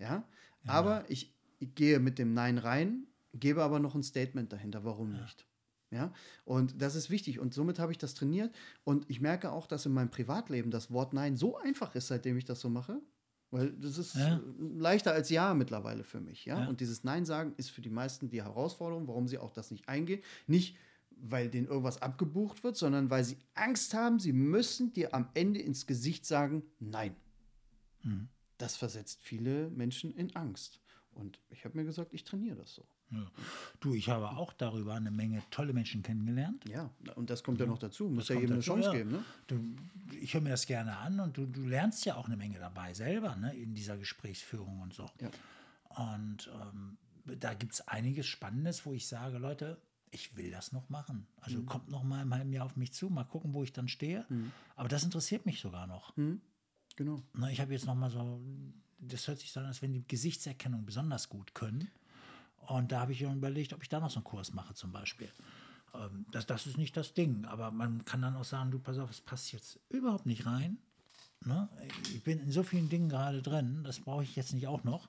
Ja, 0.00 0.24
aber 0.66 1.04
ich, 1.08 1.32
ich 1.60 1.76
gehe 1.76 2.00
mit 2.00 2.18
dem 2.18 2.34
Nein 2.34 2.58
rein, 2.58 3.06
gebe 3.40 3.62
aber 3.62 3.78
noch 3.78 3.94
ein 3.94 4.02
Statement 4.02 4.52
dahinter, 4.52 4.84
warum 4.84 5.12
nicht. 5.12 5.46
Ja, 5.90 6.12
und 6.44 6.82
das 6.82 6.96
ist 6.96 7.10
wichtig. 7.10 7.38
Und 7.38 7.54
somit 7.54 7.78
habe 7.78 7.92
ich 7.92 7.98
das 7.98 8.14
trainiert. 8.14 8.52
Und 8.82 9.08
ich 9.08 9.20
merke 9.20 9.52
auch, 9.52 9.66
dass 9.68 9.86
in 9.86 9.92
meinem 9.92 10.10
Privatleben 10.10 10.70
das 10.72 10.90
Wort 10.90 11.12
Nein 11.12 11.36
so 11.36 11.56
einfach 11.58 11.94
ist, 11.94 12.08
seitdem 12.08 12.36
ich 12.36 12.44
das 12.44 12.60
so 12.60 12.68
mache. 12.68 13.00
Weil 13.52 13.70
das 13.74 13.96
ist 13.96 14.16
Ja. 14.16 14.36
äh, 14.38 14.40
leichter 14.58 15.12
als 15.12 15.30
Ja 15.30 15.54
mittlerweile 15.54 16.02
für 16.02 16.20
mich. 16.20 16.44
Ja? 16.44 16.62
Ja. 16.62 16.68
Und 16.68 16.80
dieses 16.80 17.04
Nein 17.04 17.24
sagen 17.24 17.54
ist 17.56 17.70
für 17.70 17.82
die 17.82 17.90
meisten 17.90 18.28
die 18.28 18.42
Herausforderung, 18.42 19.06
warum 19.06 19.28
sie 19.28 19.38
auch 19.38 19.52
das 19.52 19.70
nicht 19.70 19.88
eingehen. 19.88 20.20
Nicht, 20.48 20.76
weil 21.10 21.48
denen 21.48 21.68
irgendwas 21.68 22.02
abgebucht 22.02 22.64
wird, 22.64 22.76
sondern 22.76 23.08
weil 23.08 23.22
sie 23.24 23.36
Angst 23.54 23.94
haben, 23.94 24.18
sie 24.18 24.32
müssen 24.32 24.92
dir 24.92 25.14
am 25.14 25.28
Ende 25.34 25.60
ins 25.60 25.86
Gesicht 25.86 26.26
sagen 26.26 26.64
Nein. 26.80 27.14
Das 28.58 28.76
versetzt 28.76 29.20
viele 29.22 29.70
Menschen 29.70 30.12
in 30.14 30.34
Angst. 30.34 30.80
Und 31.12 31.40
ich 31.48 31.64
habe 31.64 31.76
mir 31.76 31.84
gesagt, 31.84 32.12
ich 32.12 32.24
trainiere 32.24 32.56
das 32.56 32.74
so. 32.74 32.84
Ja. 33.12 33.24
Du, 33.80 33.94
ich 33.94 34.08
habe 34.08 34.30
auch 34.30 34.52
darüber 34.52 34.94
eine 34.94 35.10
Menge 35.10 35.42
tolle 35.50 35.72
Menschen 35.72 36.02
kennengelernt. 36.02 36.64
Ja, 36.68 36.90
und 37.14 37.30
das 37.30 37.42
kommt 37.44 37.60
ja, 37.60 37.66
noch 37.66 37.78
dazu. 37.78 38.08
Muss 38.08 38.28
ja 38.28 38.34
jedem 38.34 38.54
eine 38.54 38.62
Chance 38.62 38.88
ja. 38.88 38.92
geben. 38.94 39.12
Ne? 39.12 39.24
Du, 39.46 39.60
ich 40.20 40.34
höre 40.34 40.40
mir 40.40 40.50
das 40.50 40.66
gerne 40.66 40.96
an 40.96 41.20
und 41.20 41.36
du, 41.36 41.46
du 41.46 41.66
lernst 41.66 42.04
ja 42.04 42.16
auch 42.16 42.26
eine 42.26 42.36
Menge 42.36 42.58
dabei 42.58 42.94
selber, 42.94 43.36
ne, 43.36 43.54
in 43.54 43.74
dieser 43.74 43.96
Gesprächsführung 43.96 44.80
und 44.80 44.92
so. 44.92 45.08
Ja. 45.20 45.30
Und 46.10 46.50
ähm, 46.60 46.98
da 47.38 47.54
gibt 47.54 47.74
es 47.74 47.86
einiges 47.86 48.26
Spannendes, 48.26 48.84
wo 48.84 48.92
ich 48.92 49.06
sage, 49.06 49.38
Leute, 49.38 49.78
ich 50.10 50.36
will 50.36 50.50
das 50.50 50.72
noch 50.72 50.88
machen. 50.88 51.26
Also 51.40 51.58
Mhm. 51.58 51.66
kommt 51.66 51.88
noch 51.90 52.02
mal 52.02 52.22
im 52.22 52.34
halben 52.34 52.52
Jahr 52.52 52.64
auf 52.66 52.76
mich 52.76 52.92
zu, 52.92 53.08
mal 53.08 53.24
gucken, 53.24 53.54
wo 53.54 53.62
ich 53.62 53.72
dann 53.72 53.88
stehe. 53.88 54.26
Aber 54.74 54.88
das 54.88 55.04
interessiert 55.04 55.46
mich 55.46 55.60
sogar 55.60 55.86
noch. 55.86 56.12
Genau. 56.96 57.22
Ne, 57.34 57.52
ich 57.52 57.60
habe 57.60 57.72
jetzt 57.72 57.86
noch 57.86 57.94
mal 57.94 58.10
so, 58.10 58.40
das 58.98 59.28
hört 59.28 59.38
sich 59.38 59.52
so 59.52 59.60
an, 59.60 59.66
als 59.66 59.82
wenn 59.82 59.92
die 59.92 60.06
Gesichtserkennung 60.06 60.84
besonders 60.86 61.28
gut 61.28 61.54
können. 61.54 61.88
Und 62.68 62.92
da 62.92 63.00
habe 63.00 63.12
ich 63.12 63.20
mir 63.20 63.32
überlegt, 63.32 63.72
ob 63.72 63.82
ich 63.82 63.88
da 63.88 64.00
noch 64.00 64.10
so 64.10 64.16
einen 64.16 64.24
Kurs 64.24 64.52
mache 64.52 64.74
zum 64.74 64.92
Beispiel. 64.92 65.28
Ähm, 65.94 66.26
das, 66.30 66.46
das 66.46 66.66
ist 66.66 66.78
nicht 66.78 66.96
das 66.96 67.14
Ding, 67.14 67.44
aber 67.46 67.70
man 67.70 68.04
kann 68.04 68.22
dann 68.22 68.36
auch 68.36 68.44
sagen, 68.44 68.70
du 68.70 68.78
pass 68.78 68.98
auf, 68.98 69.10
es 69.10 69.20
passt 69.20 69.52
jetzt 69.52 69.78
überhaupt 69.88 70.26
nicht 70.26 70.46
rein. 70.46 70.78
Ne? 71.44 71.68
Ich 72.14 72.22
bin 72.22 72.40
in 72.40 72.50
so 72.50 72.62
vielen 72.62 72.88
Dingen 72.88 73.08
gerade 73.08 73.42
drin, 73.42 73.82
das 73.84 74.00
brauche 74.00 74.22
ich 74.22 74.36
jetzt 74.36 74.52
nicht 74.52 74.66
auch 74.66 74.84
noch. 74.84 75.08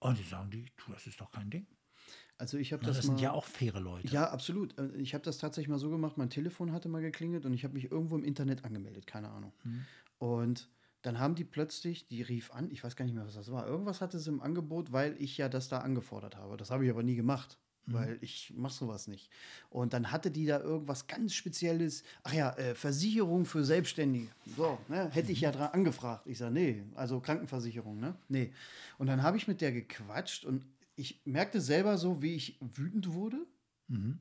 Und 0.00 0.18
die 0.18 0.24
sagen, 0.24 0.50
die, 0.50 0.64
du, 0.76 0.92
das 0.92 1.06
ist 1.06 1.20
doch 1.20 1.30
kein 1.30 1.50
Ding. 1.50 1.66
Also 2.36 2.56
ich 2.56 2.72
habe 2.72 2.82
Ne, 2.82 2.88
das, 2.88 2.98
das 2.98 3.06
mal, 3.06 3.12
sind 3.14 3.22
ja 3.22 3.32
auch 3.32 3.44
faire 3.44 3.80
Leute. 3.80 4.06
Ja, 4.08 4.30
absolut. 4.30 4.78
Äh, 4.78 4.94
Ich 4.96 5.12
habe 5.14 5.24
das 5.24 5.38
tatsächlich 5.38 5.68
mal 5.68 5.78
so 5.78 5.90
gemacht, 5.90 6.16
mein 6.18 6.30
Telefon 6.30 6.72
hatte 6.72 6.88
mal 6.88 7.02
geklingelt 7.02 7.44
und 7.46 7.52
ich 7.52 7.64
habe 7.64 7.74
mich 7.74 7.90
irgendwo 7.90 8.16
im 8.16 8.24
Internet 8.24 8.64
angemeldet, 8.64 9.06
keine 9.06 9.28
Ahnung. 9.30 9.52
Mhm. 9.64 9.84
Und 10.18 10.68
dann 11.08 11.18
haben 11.18 11.34
die 11.34 11.44
plötzlich, 11.44 12.06
die 12.06 12.20
rief 12.20 12.50
an, 12.52 12.70
ich 12.70 12.84
weiß 12.84 12.94
gar 12.94 13.06
nicht 13.06 13.14
mehr, 13.14 13.24
was 13.26 13.32
das 13.34 13.50
war. 13.50 13.66
Irgendwas 13.66 14.02
hatte 14.02 14.18
sie 14.18 14.28
im 14.28 14.42
Angebot, 14.42 14.92
weil 14.92 15.16
ich 15.18 15.38
ja 15.38 15.48
das 15.48 15.70
da 15.70 15.78
angefordert 15.78 16.36
habe. 16.36 16.58
Das 16.58 16.70
habe 16.70 16.84
ich 16.84 16.90
aber 16.90 17.02
nie 17.02 17.16
gemacht, 17.16 17.56
Mhm. 17.86 17.92
weil 17.94 18.18
ich 18.20 18.52
mache 18.54 18.74
sowas 18.74 19.06
nicht. 19.08 19.30
Und 19.70 19.94
dann 19.94 20.12
hatte 20.12 20.30
die 20.30 20.44
da 20.44 20.60
irgendwas 20.60 21.06
ganz 21.06 21.32
Spezielles. 21.32 22.02
Ach 22.24 22.34
ja, 22.34 22.50
äh, 22.58 22.74
Versicherung 22.74 23.46
für 23.46 23.64
Selbstständige. 23.64 24.28
So, 24.54 24.76
ne, 24.88 25.08
hätte 25.08 25.32
ich 25.32 25.40
ja 25.40 25.50
dran 25.50 25.70
angefragt. 25.72 26.26
Ich 26.26 26.36
sage, 26.36 26.52
nee, 26.52 26.84
also 26.94 27.20
Krankenversicherung, 27.20 27.98
ne? 27.98 28.14
Nee. 28.28 28.52
Und 28.98 29.06
dann 29.06 29.22
habe 29.22 29.38
ich 29.38 29.48
mit 29.48 29.62
der 29.62 29.72
gequatscht 29.72 30.44
und 30.44 30.66
ich 30.94 31.22
merkte 31.24 31.62
selber 31.62 31.96
so, 31.96 32.20
wie 32.20 32.34
ich 32.34 32.58
wütend 32.60 33.14
wurde 33.14 33.46
Mhm. 33.88 34.18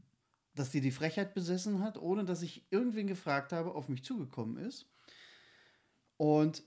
dass 0.55 0.71
die 0.71 0.79
die 0.79 0.91
Frechheit 0.91 1.33
besessen 1.33 1.83
hat, 1.83 1.97
ohne 2.01 2.23
dass 2.23 2.41
ich 2.41 2.63
irgendwen 2.71 3.07
gefragt 3.07 3.51
habe, 3.51 3.75
auf 3.75 3.89
mich 3.89 4.05
zugekommen 4.05 4.55
ist. 4.57 4.85
Und 6.15 6.63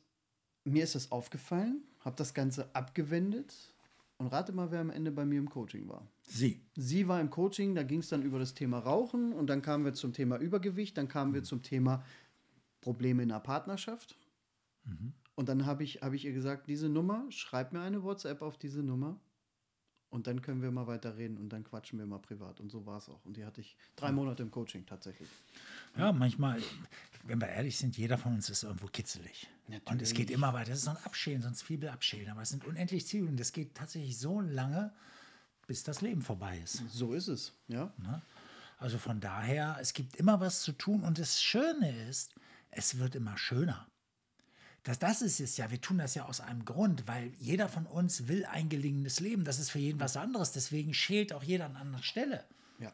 mir 0.64 0.84
ist 0.84 0.94
das 0.94 1.10
aufgefallen, 1.12 1.82
habe 2.00 2.16
das 2.16 2.34
Ganze 2.34 2.74
abgewendet 2.74 3.74
und 4.18 4.26
rate 4.28 4.52
mal, 4.52 4.70
wer 4.70 4.80
am 4.80 4.90
Ende 4.90 5.10
bei 5.10 5.24
mir 5.24 5.38
im 5.38 5.48
Coaching 5.48 5.88
war. 5.88 6.06
Sie. 6.22 6.60
Sie 6.76 7.08
war 7.08 7.20
im 7.20 7.30
Coaching, 7.30 7.74
da 7.74 7.82
ging 7.82 8.00
es 8.00 8.08
dann 8.08 8.22
über 8.22 8.38
das 8.38 8.54
Thema 8.54 8.78
Rauchen 8.78 9.32
und 9.32 9.48
dann 9.48 9.62
kamen 9.62 9.84
wir 9.84 9.94
zum 9.94 10.12
Thema 10.12 10.36
Übergewicht, 10.36 10.96
dann 10.98 11.08
kamen 11.08 11.34
wir 11.34 11.42
zum 11.42 11.62
Thema 11.62 12.04
Probleme 12.80 13.22
in 13.22 13.30
der 13.30 13.40
Partnerschaft. 13.40 14.16
Und 15.34 15.48
dann 15.48 15.66
habe 15.66 15.84
ich, 15.84 16.02
hab 16.02 16.12
ich 16.12 16.24
ihr 16.24 16.32
gesagt, 16.32 16.68
diese 16.68 16.88
Nummer, 16.88 17.24
schreib 17.30 17.72
mir 17.72 17.80
eine 17.80 18.02
WhatsApp 18.02 18.42
auf 18.42 18.58
diese 18.58 18.82
Nummer 18.82 19.18
und 20.10 20.26
dann 20.26 20.42
können 20.42 20.60
wir 20.60 20.70
mal 20.72 20.86
weiter 20.88 21.16
reden 21.16 21.38
und 21.38 21.50
dann 21.50 21.62
quatschen 21.62 21.98
wir 21.98 22.06
mal 22.06 22.18
privat. 22.18 22.60
Und 22.60 22.70
so 22.70 22.84
war 22.84 22.98
es 22.98 23.08
auch. 23.08 23.24
Und 23.24 23.36
die 23.36 23.44
hatte 23.44 23.60
ich 23.60 23.76
drei 23.94 24.10
Monate 24.10 24.42
im 24.42 24.50
Coaching 24.50 24.84
tatsächlich. 24.84 25.28
Ja, 25.96 26.12
manchmal, 26.12 26.60
wenn 27.24 27.40
wir 27.40 27.48
ehrlich 27.48 27.78
sind, 27.78 27.96
jeder 27.96 28.18
von 28.18 28.34
uns 28.34 28.50
ist 28.50 28.64
irgendwo 28.64 28.88
kitzelig. 28.88 29.48
Und 29.68 29.74
es 29.74 29.84
Natürlich. 29.84 30.14
geht 30.14 30.30
immer 30.30 30.52
weiter. 30.52 30.70
Das 30.70 30.80
ist 30.80 30.84
so 30.84 30.90
ein 30.90 30.96
Abschälen, 31.04 31.42
so 31.42 31.48
ein 31.48 31.54
Zwiebelabschälen. 31.54 32.28
Aber 32.30 32.42
es 32.42 32.48
sind 32.48 32.64
unendlich 32.64 33.06
Zwiebeln. 33.06 33.36
Das 33.36 33.52
geht 33.52 33.76
tatsächlich 33.76 34.18
so 34.18 34.40
lange, 34.40 34.92
bis 35.68 35.84
das 35.84 36.00
Leben 36.00 36.22
vorbei 36.22 36.58
ist. 36.58 36.82
So 36.90 37.14
ist 37.14 37.28
es, 37.28 37.52
ja. 37.68 37.92
Ne? 37.98 38.20
Also 38.78 38.98
von 38.98 39.20
daher, 39.20 39.76
es 39.80 39.92
gibt 39.92 40.16
immer 40.16 40.40
was 40.40 40.62
zu 40.62 40.72
tun. 40.72 41.02
Und 41.04 41.18
das 41.20 41.40
Schöne 41.40 42.08
ist, 42.08 42.34
es 42.72 42.98
wird 42.98 43.14
immer 43.14 43.38
schöner. 43.38 43.86
Das, 44.82 44.98
das 44.98 45.22
ist 45.22 45.40
es 45.40 45.56
ja, 45.56 45.70
wir 45.70 45.80
tun 45.80 45.98
das 45.98 46.14
ja 46.14 46.24
aus 46.24 46.40
einem 46.40 46.64
Grund, 46.64 47.06
weil 47.06 47.32
jeder 47.38 47.68
von 47.68 47.86
uns 47.86 48.28
will 48.28 48.46
ein 48.46 48.68
gelingendes 48.68 49.20
Leben. 49.20 49.44
Das 49.44 49.58
ist 49.58 49.70
für 49.70 49.78
jeden 49.78 50.00
was 50.00 50.16
anderes. 50.16 50.52
Deswegen 50.52 50.94
schält 50.94 51.32
auch 51.32 51.42
jeder 51.42 51.66
an 51.66 51.76
anderer 51.76 52.02
Stelle. 52.02 52.44
Ja, 52.78 52.92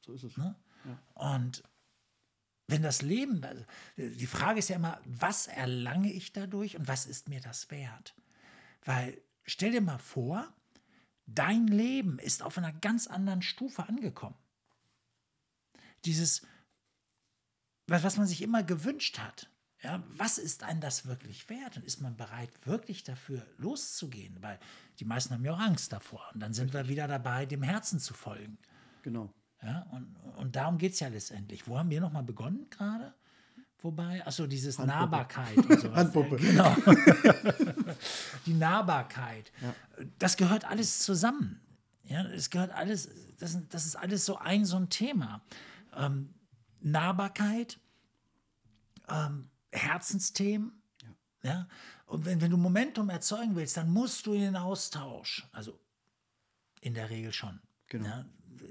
so 0.00 0.14
ist 0.14 0.22
es. 0.24 0.36
Ne? 0.36 0.56
Und 1.14 1.62
wenn 2.66 2.82
das 2.82 3.02
Leben, 3.02 3.44
also, 3.44 3.64
die 3.96 4.26
Frage 4.26 4.58
ist 4.58 4.70
ja 4.70 4.76
immer, 4.76 5.00
was 5.04 5.46
erlange 5.46 6.10
ich 6.10 6.32
dadurch 6.32 6.76
und 6.76 6.88
was 6.88 7.06
ist 7.06 7.28
mir 7.28 7.40
das 7.40 7.70
wert? 7.70 8.14
Weil 8.84 9.20
stell 9.44 9.72
dir 9.72 9.82
mal 9.82 9.98
vor, 9.98 10.50
dein 11.26 11.66
Leben 11.66 12.18
ist 12.18 12.42
auf 12.42 12.56
einer 12.56 12.72
ganz 12.72 13.06
anderen 13.06 13.42
Stufe 13.42 13.86
angekommen. 13.88 14.36
Dieses, 16.04 16.46
was 17.86 18.16
man 18.16 18.26
sich 18.26 18.42
immer 18.42 18.62
gewünscht 18.62 19.18
hat. 19.18 19.50
Ja, 19.82 20.02
was 20.16 20.38
ist 20.38 20.62
einem 20.62 20.80
das 20.80 21.06
wirklich 21.06 21.48
wert? 21.48 21.76
Und 21.76 21.84
ist 21.84 22.00
man 22.00 22.16
bereit, 22.16 22.50
wirklich 22.64 23.02
dafür 23.02 23.44
loszugehen? 23.58 24.36
Weil 24.40 24.58
die 25.00 25.04
meisten 25.04 25.34
haben 25.34 25.44
ja 25.44 25.54
auch 25.54 25.60
Angst 25.60 25.92
davor. 25.92 26.22
Und 26.32 26.40
dann 26.40 26.54
sind 26.54 26.72
wir 26.72 26.88
wieder 26.88 27.08
dabei, 27.08 27.46
dem 27.46 27.62
Herzen 27.62 27.98
zu 27.98 28.14
folgen. 28.14 28.58
Genau. 29.02 29.32
Ja, 29.62 29.86
und, 29.90 30.16
und 30.36 30.56
darum 30.56 30.78
geht 30.78 30.92
es 30.92 31.00
ja 31.00 31.08
letztendlich. 31.08 31.66
Wo 31.66 31.78
haben 31.78 31.90
wir 31.90 32.00
nochmal 32.00 32.22
begonnen 32.22 32.68
gerade? 32.70 33.12
Wobei, 33.80 34.24
achso, 34.24 34.46
dieses 34.46 34.78
Handpuppe. 34.78 35.00
Nahbarkeit 35.00 35.56
und 35.56 35.80
sowas. 35.80 35.96
Handpuppe. 35.96 36.36
Genau. 36.36 36.76
Die 38.46 38.54
Nahbarkeit. 38.54 39.50
Das 40.18 40.36
gehört 40.36 40.64
alles 40.64 41.00
zusammen. 41.00 41.60
Ja, 42.04 42.24
es 42.26 42.50
gehört 42.50 42.70
alles, 42.70 43.08
das, 43.38 43.58
das 43.68 43.86
ist 43.86 43.96
alles 43.96 44.24
so 44.24 44.36
ein, 44.38 44.64
so 44.64 44.76
ein 44.76 44.88
Thema. 44.88 45.42
Ähm, 45.96 46.32
Nahbarkeit, 46.80 47.80
ähm, 49.08 49.48
Herzensthemen. 49.72 50.72
Ja. 51.42 51.66
Und 52.06 52.24
wenn, 52.24 52.40
wenn 52.40 52.50
du 52.50 52.56
Momentum 52.56 53.08
erzeugen 53.08 53.56
willst, 53.56 53.76
dann 53.76 53.90
musst 53.92 54.26
du 54.26 54.32
in 54.34 54.42
den 54.42 54.56
Austausch. 54.56 55.48
Also 55.52 55.78
in 56.80 56.94
der 56.94 57.10
Regel 57.10 57.32
schon. 57.32 57.58
Genau. 57.88 58.06
Ja, 58.06 58.24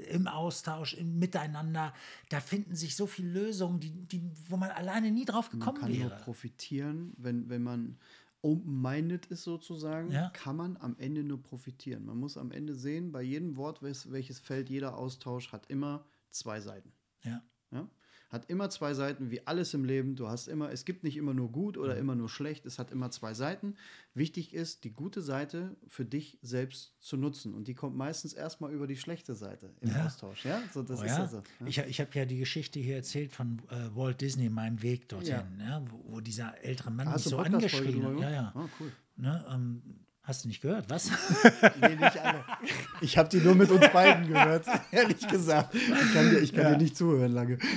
Im 0.09 0.27
Austausch, 0.27 0.93
im 0.93 1.19
Miteinander, 1.19 1.93
da 2.29 2.39
finden 2.39 2.75
sich 2.75 2.95
so 2.95 3.07
viele 3.07 3.29
Lösungen, 3.31 3.79
die, 3.79 3.91
die, 3.91 4.21
wo 4.49 4.57
man 4.57 4.69
alleine 4.71 5.11
nie 5.11 5.25
drauf 5.25 5.51
Man 5.51 5.59
gekommen 5.59 5.79
kann 5.79 5.91
nur 5.91 6.11
wäre. 6.11 6.21
profitieren, 6.21 7.13
wenn, 7.17 7.49
wenn 7.49 7.63
man 7.63 7.97
open-minded 8.41 9.27
ist 9.27 9.43
sozusagen, 9.43 10.11
Ja. 10.11 10.29
kann 10.29 10.55
man 10.55 10.77
am 10.77 10.97
Ende 10.97 11.23
nur 11.23 11.41
profitieren. 11.41 12.05
Man 12.05 12.17
muss 12.17 12.37
am 12.37 12.51
Ende 12.51 12.73
sehen, 12.73 13.11
bei 13.11 13.21
jedem 13.21 13.55
Wort, 13.57 13.81
welches 13.83 14.39
fällt, 14.39 14.69
jeder 14.69 14.97
Austausch 14.97 15.51
hat 15.51 15.67
immer 15.67 16.05
zwei 16.31 16.59
Seiten. 16.59 16.91
Ja. 17.23 17.41
Ja? 17.71 17.87
Hat 18.31 18.49
immer 18.49 18.69
zwei 18.69 18.93
Seiten, 18.93 19.29
wie 19.29 19.45
alles 19.45 19.73
im 19.73 19.83
Leben. 19.83 20.15
Du 20.15 20.29
hast 20.29 20.47
immer, 20.47 20.71
es 20.71 20.85
gibt 20.85 21.03
nicht 21.03 21.17
immer 21.17 21.33
nur 21.33 21.51
gut 21.51 21.77
oder 21.77 21.97
immer 21.97 22.15
nur 22.15 22.29
schlecht, 22.29 22.65
es 22.65 22.79
hat 22.79 22.89
immer 22.89 23.11
zwei 23.11 23.33
Seiten. 23.33 23.75
Wichtig 24.13 24.53
ist, 24.53 24.85
die 24.85 24.91
gute 24.93 25.21
Seite 25.21 25.75
für 25.85 26.05
dich 26.05 26.39
selbst 26.41 26.93
zu 27.01 27.17
nutzen. 27.17 27.53
Und 27.53 27.67
die 27.67 27.73
kommt 27.73 27.97
meistens 27.97 28.31
erstmal 28.31 28.71
über 28.71 28.87
die 28.87 28.95
schlechte 28.95 29.35
Seite 29.35 29.73
im 29.81 29.89
Ja. 29.89 30.05
Austausch. 30.05 30.45
Ja, 30.45 30.61
so, 30.73 30.81
das 30.81 31.01
Oh 31.01 31.03
ist 31.03 31.09
ja? 31.09 31.27
so. 31.27 31.43
Ja? 31.59 31.67
Ich, 31.67 31.77
ich 31.79 31.99
habe 31.99 32.11
ja 32.13 32.25
die 32.25 32.37
Geschichte 32.37 32.79
hier 32.79 32.95
erzählt 32.95 33.33
von 33.33 33.61
äh, 33.69 33.93
Walt 33.95 34.21
Disney, 34.21 34.49
meinem 34.49 34.81
Weg 34.81 35.09
dorthin, 35.09 35.59
ja. 35.59 35.83
wo, 35.89 36.15
wo 36.15 36.19
dieser 36.21 36.57
ältere 36.63 36.89
Mann 36.89 37.07
mich 37.07 37.15
Hast 37.15 37.25
du 37.25 37.31
so 37.31 37.37
angeschrien 37.39 38.01
hat. 38.05 38.19
Ja, 38.19 38.29
ja. 38.29 38.51
Ah, 38.55 38.69
cool. 38.79 38.91
Ne, 39.17 39.45
ähm, 39.53 39.81
hast 40.23 40.43
du 40.43 40.47
nicht 40.47 40.61
gehört, 40.61 40.89
was? 40.89 41.09
Nee, 41.81 41.95
nicht 41.95 42.17
alle. 42.19 42.43
Ich 43.01 43.17
habe 43.17 43.27
die 43.29 43.37
nur 43.39 43.55
mit 43.55 43.69
uns 43.71 43.87
beiden 43.91 44.27
gehört, 44.27 44.65
ehrlich 44.91 45.27
gesagt. 45.27 45.73
Ich 45.75 46.13
kann 46.13 46.29
dir, 46.29 46.39
ich 46.39 46.53
kann 46.53 46.71
dir 46.73 46.77
nicht 46.77 46.95
zuhören 46.97 47.31
lange. 47.33 47.57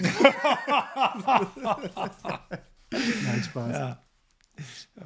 Nein, 2.90 3.42
Spaß. 3.42 3.72
ja. 3.72 4.00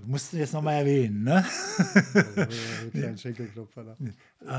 Musst 0.05 0.33
du 0.33 0.37
jetzt 0.37 0.53
nochmal 0.53 0.75
erwähnen, 0.81 1.23
ne? 1.25 1.45
Kleinen 2.93 3.17
Schenkelklopfer 3.17 3.85
da. 3.85 3.97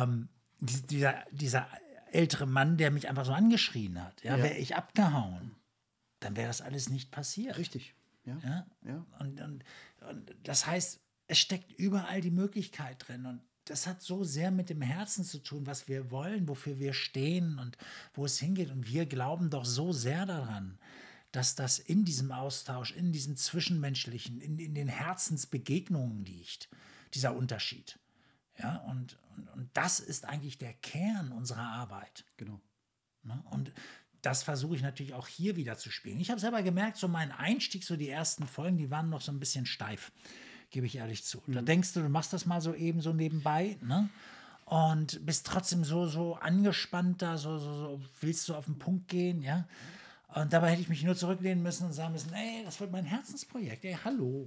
ähm, 0.04 0.30
dies- 0.60 0.84
dieser, 0.88 1.24
dieser 1.32 1.68
ältere 2.12 2.48
Mann, 2.48 2.78
der 2.78 2.89
mich 2.89 3.08
einfach 3.08 3.26
so 3.26 3.34
angeschrien 3.34 4.04
hat, 4.04 4.24
ja, 4.24 4.36
Ja. 4.38 4.44
wäre 4.44 4.56
ich 4.58 4.76
abgehauen, 4.76 5.56
dann 6.22 6.36
wäre 6.36 6.48
das 6.48 6.62
alles 6.62 6.89
nicht 6.89 7.12
passiert. 7.12 7.58
Richtig. 7.60 7.94
Ja. 8.26 8.38
Ja? 8.44 8.65
Ja. 8.84 9.06
Und, 9.20 9.39
und, 9.42 9.63
und 10.10 10.36
das 10.44 10.65
heißt, 10.65 11.00
es 11.30 11.39
steckt 11.39 11.72
überall 11.74 12.22
die 12.22 12.32
Möglichkeit 12.32 13.08
drin. 13.08 13.26
Und 13.26 13.42
das 13.65 13.86
hat 13.86 14.02
so 14.02 14.24
sehr 14.24 14.50
mit 14.50 14.70
dem 14.70 14.82
Herzen 14.82 15.24
zu 15.24 15.38
tun, 15.38 15.68
was 15.68 15.88
wir 15.88 16.10
wollen, 16.10 16.48
wofür 16.48 16.80
wir 16.80 16.92
stehen 16.94 17.60
und 17.60 17.78
wo 18.13 18.26
es 18.26 18.39
hingeht. 18.39 18.72
Und 18.72 18.88
wir 18.88 19.06
glauben 19.06 19.52
doch 19.52 19.63
so 19.63 19.94
sehr 19.94 20.26
daran, 20.26 20.80
dass 21.32 21.54
das 21.54 21.78
in 21.78 22.04
diesem 22.04 22.32
Austausch, 22.32 22.92
in 22.92 23.12
diesem 23.12 23.38
Zwischenmenschlichen, 23.38 24.42
in, 24.42 24.58
in 24.58 24.74
den 24.74 24.88
Herzensbegegnungen 24.88 26.26
liegt, 26.26 26.68
dieser 27.13 27.36
Unterschied. 27.36 28.00
Ja, 28.58 28.78
und, 28.89 29.20
und, 29.38 29.50
und 29.50 29.70
das 29.74 30.00
ist 30.00 30.26
eigentlich 30.26 30.58
der 30.58 30.74
Kern 30.74 31.32
unserer 31.32 31.62
Arbeit. 31.62 32.26
Genau. 32.38 32.60
Ne? 33.22 33.42
Und 33.52 33.72
das 34.24 34.42
versuche 34.42 34.76
ich 34.76 34.82
natürlich 34.82 35.13
auch 35.13 35.28
hier 35.28 35.56
wieder 35.56 35.78
zu 35.78 35.92
spielen. 35.92 36.20
Ich 36.20 36.32
habe 36.32 36.42
selber 36.42 36.63
gemerkt, 36.63 36.98
so 36.98 37.08
mein 37.08 37.32
Einstieg, 37.32 37.84
so 37.84 37.96
die 37.96 38.10
ersten 38.10 38.48
Folgen, 38.48 38.78
die 38.78 38.89
waren 38.89 39.10
noch 39.10 39.22
so 39.22 39.32
ein 39.32 39.39
bisschen 39.39 39.68
steif, 39.68 40.12
gebe 40.69 40.86
ich 40.86 40.97
ehrlich 40.97 41.23
zu. 41.23 41.41
Da 41.47 41.62
denkst 41.62 41.93
du, 41.93 42.01
du 42.01 42.10
machst 42.10 42.34
das 42.34 42.45
mal 42.45 42.62
so 42.62 42.73
eben 42.73 43.01
so 43.01 43.13
nebenbei. 43.13 43.77
Ne? 43.82 44.10
und 44.69 45.25
bist 45.25 45.47
trotzdem 45.47 45.84
so, 45.84 46.05
so 46.05 46.36
angespannt 46.36 47.23
da, 47.23 47.38
so, 47.38 47.58
so, 47.58 47.73
so 47.73 48.01
willst 48.21 48.47
du 48.47 48.55
auf 48.55 48.65
den 48.65 48.77
Punkt 48.77 49.08
gehen, 49.08 49.41
ja. 49.41 49.67
Und 50.36 50.53
dabei 50.53 50.69
hätte 50.69 50.82
ich 50.82 50.89
mich 50.89 51.03
nur 51.03 51.15
zurücklehnen 51.15 51.63
müssen 51.63 51.88
und 51.88 51.93
sagen 51.93 52.13
müssen, 52.13 52.32
ey, 52.34 52.63
das 52.63 52.79
wird 52.79 52.91
mein 52.91 53.03
Herzensprojekt, 53.03 53.84
ey, 53.84 53.97
hallo. 54.05 54.45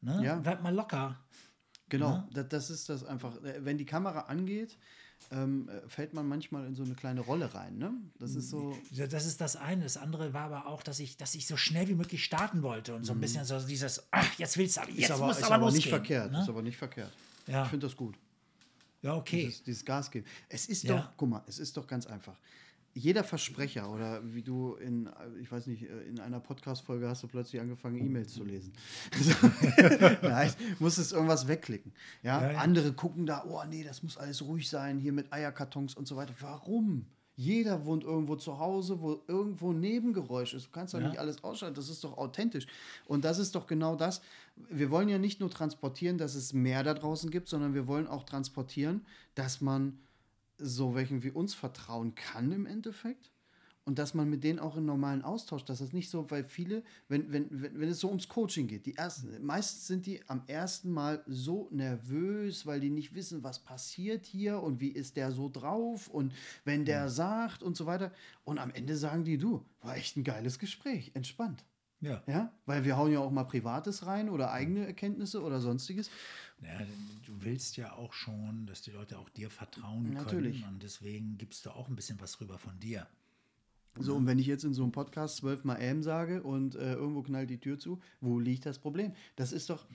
Ne? 0.00 0.24
Ja. 0.24 0.36
Bleib 0.36 0.60
mal 0.60 0.74
locker. 0.74 1.16
Genau, 1.88 2.24
das, 2.32 2.48
das 2.48 2.70
ist 2.70 2.88
das 2.88 3.04
einfach. 3.04 3.38
Wenn 3.42 3.78
die 3.78 3.84
Kamera 3.84 4.22
angeht, 4.22 4.76
ähm, 5.30 5.68
äh, 5.68 5.88
fällt 5.88 6.14
man 6.14 6.26
manchmal 6.28 6.66
in 6.66 6.74
so 6.74 6.82
eine 6.82 6.94
kleine 6.94 7.20
Rolle 7.20 7.54
rein. 7.54 7.78
Ne? 7.78 7.92
Das 8.18 8.34
ist 8.34 8.50
so. 8.50 8.76
Ja, 8.92 9.06
Das 9.06 9.26
ist 9.26 9.40
das 9.40 9.56
eine. 9.56 9.82
Das 9.82 9.96
andere 9.96 10.32
war 10.32 10.42
aber 10.52 10.66
auch, 10.66 10.82
dass 10.82 10.98
ich, 11.00 11.16
dass 11.16 11.34
ich 11.34 11.46
so 11.46 11.56
schnell 11.56 11.88
wie 11.88 11.94
möglich 11.94 12.24
starten 12.24 12.62
wollte 12.62 12.94
und 12.94 13.04
so 13.04 13.12
ein 13.12 13.20
bisschen 13.20 13.44
so 13.44 13.58
dieses, 13.60 14.02
ach, 14.10 14.38
jetzt 14.38 14.56
willst 14.58 14.76
du 14.76 14.80
aber, 14.82 14.90
jetzt 14.90 14.98
Mhm. 14.98 15.04
Ist 15.04 15.10
aber, 15.12 15.26
muss 15.26 15.38
ist 15.38 15.44
aber, 15.44 15.54
aber 15.56 15.70
nicht 15.72 15.88
verkehrt. 15.88 16.32
Ne? 16.32 16.40
Ist 16.42 16.48
aber 16.48 16.62
nicht 16.62 16.76
verkehrt. 16.76 17.12
Ja. 17.46 17.64
Ich 17.64 17.70
finde 17.70 17.86
das 17.86 17.96
gut. 17.96 18.16
Ja, 19.02 19.14
okay. 19.16 19.44
Dieses, 19.46 19.62
dieses 19.62 19.84
Gas 19.84 20.10
geben. 20.10 20.26
Es 20.48 20.66
ist 20.66 20.84
Ja. 20.84 20.96
doch, 20.96 21.08
guck 21.16 21.28
mal, 21.28 21.42
es 21.46 21.58
ist 21.58 21.76
doch 21.76 21.86
ganz 21.86 22.06
einfach. 22.06 22.36
Jeder 22.96 23.24
Versprecher 23.24 23.90
oder 23.90 24.22
wie 24.32 24.42
du 24.42 24.74
in, 24.76 25.06
äh, 25.06 25.10
ich 25.42 25.50
weiß 25.50 25.66
nicht, 25.66 25.82
äh, 25.82 26.02
in 26.04 26.20
einer 26.20 26.38
Podcast-Folge 26.38 27.08
hast 27.08 27.24
du 27.24 27.26
plötzlich 27.28 27.60
angefangen, 27.60 27.96
E-Mails 27.96 28.32
zu 28.34 28.44
lesen. 28.44 28.72
Nein, 30.22 30.52
musstest 30.78 31.12
irgendwas 31.12 31.48
wegklicken. 31.48 31.92
Ja? 32.22 32.52
Ja. 32.52 32.58
Andere 32.58 32.92
gucken 32.92 33.26
da, 33.26 33.44
oh 33.48 33.60
nee, 33.68 33.82
das 33.82 34.02
muss 34.04 34.16
alles 34.16 34.42
ruhig 34.42 34.68
sein, 34.68 34.98
hier 34.98 35.12
mit 35.12 35.32
Eierkartons 35.32 35.94
und 35.94 36.06
so 36.06 36.14
weiter. 36.16 36.34
Warum? 36.40 37.06
Jeder 37.36 37.84
wohnt 37.84 38.04
irgendwo 38.04 38.36
zu 38.36 38.60
Hause, 38.60 39.00
wo 39.00 39.20
irgendwo 39.26 39.72
Nebengeräusch 39.72 40.54
ist. 40.54 40.66
Du 40.66 40.70
kannst 40.70 40.94
doch 40.94 41.00
Ja. 41.00 41.08
nicht 41.08 41.18
alles 41.18 41.42
ausschalten. 41.42 41.74
Das 41.74 41.88
ist 41.88 42.04
doch 42.04 42.16
authentisch. 42.16 42.66
Und 43.08 43.24
das 43.24 43.40
ist 43.40 43.56
doch 43.56 43.66
genau 43.66 43.96
das. 43.96 44.20
Wir 44.70 44.88
wollen 44.92 45.08
ja 45.08 45.18
nicht 45.18 45.40
nur 45.40 45.50
transportieren, 45.50 46.16
dass 46.16 46.36
es 46.36 46.52
mehr 46.52 46.84
da 46.84 46.94
draußen 46.94 47.30
gibt, 47.30 47.48
sondern 47.48 47.74
wir 47.74 47.88
wollen 47.88 48.06
auch 48.06 48.22
transportieren, 48.22 49.04
dass 49.34 49.60
man 49.60 49.98
so 50.58 50.94
welchen 50.94 51.22
wie 51.22 51.30
uns 51.30 51.54
vertrauen 51.54 52.14
kann 52.14 52.52
im 52.52 52.66
Endeffekt. 52.66 53.30
Und 53.86 53.98
dass 53.98 54.14
man 54.14 54.30
mit 54.30 54.42
denen 54.44 54.58
auch 54.60 54.78
in 54.78 54.86
normalen 54.86 55.22
Austausch, 55.22 55.62
dass 55.64 55.80
das 55.80 55.92
nicht 55.92 56.08
so, 56.08 56.30
weil 56.30 56.42
viele, 56.42 56.82
wenn, 57.08 57.30
wenn, 57.30 57.48
wenn, 57.50 57.78
wenn 57.78 57.88
es 57.90 58.00
so 58.00 58.08
ums 58.08 58.30
Coaching 58.30 58.66
geht, 58.66 58.86
die 58.86 58.96
ersten, 58.96 59.44
meistens 59.44 59.86
sind 59.86 60.06
die 60.06 60.26
am 60.26 60.42
ersten 60.46 60.90
Mal 60.90 61.22
so 61.26 61.68
nervös, 61.70 62.64
weil 62.64 62.80
die 62.80 62.88
nicht 62.88 63.14
wissen, 63.14 63.42
was 63.42 63.58
passiert 63.58 64.24
hier 64.24 64.62
und 64.62 64.80
wie 64.80 64.88
ist 64.88 65.18
der 65.18 65.32
so 65.32 65.50
drauf 65.50 66.08
und 66.08 66.32
wenn 66.64 66.86
der 66.86 67.10
sagt 67.10 67.62
und 67.62 67.76
so 67.76 67.84
weiter. 67.84 68.10
Und 68.44 68.58
am 68.58 68.70
Ende 68.70 68.96
sagen 68.96 69.24
die, 69.24 69.36
du, 69.36 69.62
war 69.82 69.96
echt 69.96 70.16
ein 70.16 70.24
geiles 70.24 70.58
Gespräch, 70.58 71.10
entspannt. 71.12 71.62
Ja. 72.04 72.22
Ja, 72.26 72.52
weil 72.66 72.84
wir 72.84 72.96
hauen 72.96 73.12
ja 73.12 73.20
auch 73.20 73.30
mal 73.30 73.44
Privates 73.44 74.06
rein 74.06 74.28
oder 74.28 74.52
eigene 74.52 74.86
Erkenntnisse 74.86 75.42
oder 75.42 75.60
sonstiges. 75.60 76.10
Ja, 76.62 76.78
du 77.26 77.32
willst 77.42 77.76
ja 77.76 77.94
auch 77.94 78.12
schon, 78.12 78.66
dass 78.66 78.82
die 78.82 78.90
Leute 78.90 79.18
auch 79.18 79.28
dir 79.30 79.50
vertrauen 79.50 80.12
Natürlich. 80.12 80.60
können. 80.60 80.74
Und 80.74 80.82
deswegen 80.82 81.36
gibst 81.38 81.66
du 81.66 81.70
auch 81.70 81.88
ein 81.88 81.96
bisschen 81.96 82.20
was 82.20 82.40
rüber 82.40 82.58
von 82.58 82.78
dir. 82.78 83.06
So, 83.96 84.16
und 84.16 84.26
wenn 84.26 84.40
ich 84.40 84.46
jetzt 84.46 84.64
in 84.64 84.74
so 84.74 84.82
einem 84.82 84.90
Podcast 84.92 85.36
zwölfmal 85.36 85.80
M 85.80 86.02
sage 86.02 86.42
und 86.42 86.74
äh, 86.74 86.94
irgendwo 86.94 87.22
knallt 87.22 87.48
die 87.48 87.60
Tür 87.60 87.78
zu, 87.78 88.00
wo 88.20 88.40
liegt 88.40 88.66
das 88.66 88.78
Problem? 88.78 89.12
Das 89.36 89.52
ist 89.52 89.70
doch 89.70 89.86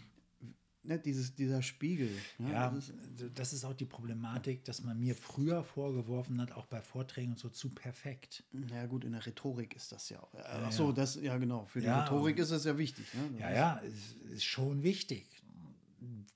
ne, 0.84 1.00
dieses, 1.00 1.36
dieser 1.36 1.62
Spiegel. 1.62 2.12
ne? 2.38 2.52
Ja, 2.54 2.70
das 2.70 2.90
ist, 2.90 2.98
das 3.36 3.54
ist 3.54 3.66
auch 3.66 3.74
die 3.74 3.86
Problematik, 3.86 4.64
dass 4.66 4.82
man 4.84 5.00
mir 5.00 5.16
früher 5.16 5.64
vorgeworfen 5.64 6.40
hat, 6.42 6.52
auch 6.52 6.66
bei 6.68 6.82
Vorträgen 6.82 7.32
und 7.34 7.40
so, 7.40 7.50
zu 7.50 7.70
perfekt. 7.70 8.44
ja, 8.72 8.86
gut, 8.86 9.04
in 9.04 9.12
der 9.14 9.26
Rhetorik 9.26 9.76
ist 9.76 9.92
das 9.92 10.10
ja. 10.10 10.20
auch- 10.22 10.34
Äh, 10.34 10.38
Ja, 10.40 10.64
Ach 10.68 10.72
so, 10.72 10.88
ja. 10.88 10.94
das, 10.94 11.16
ja, 11.16 11.38
genau. 11.38 11.66
Für 11.66 11.80
die 11.80 11.86
Ja, 11.88 12.02
Rhetorik 12.04 12.38
ist 12.40 12.52
es 12.52 12.64
ja 12.66 12.78
wichtig. 12.78 13.06
Ne? 13.14 13.30
Das 13.34 13.40
Ja, 13.42 13.52
ja, 13.52 13.74
ist, 13.78 14.14
ist 14.32 14.44
schon 14.46 14.84
wichtig. 14.84 15.28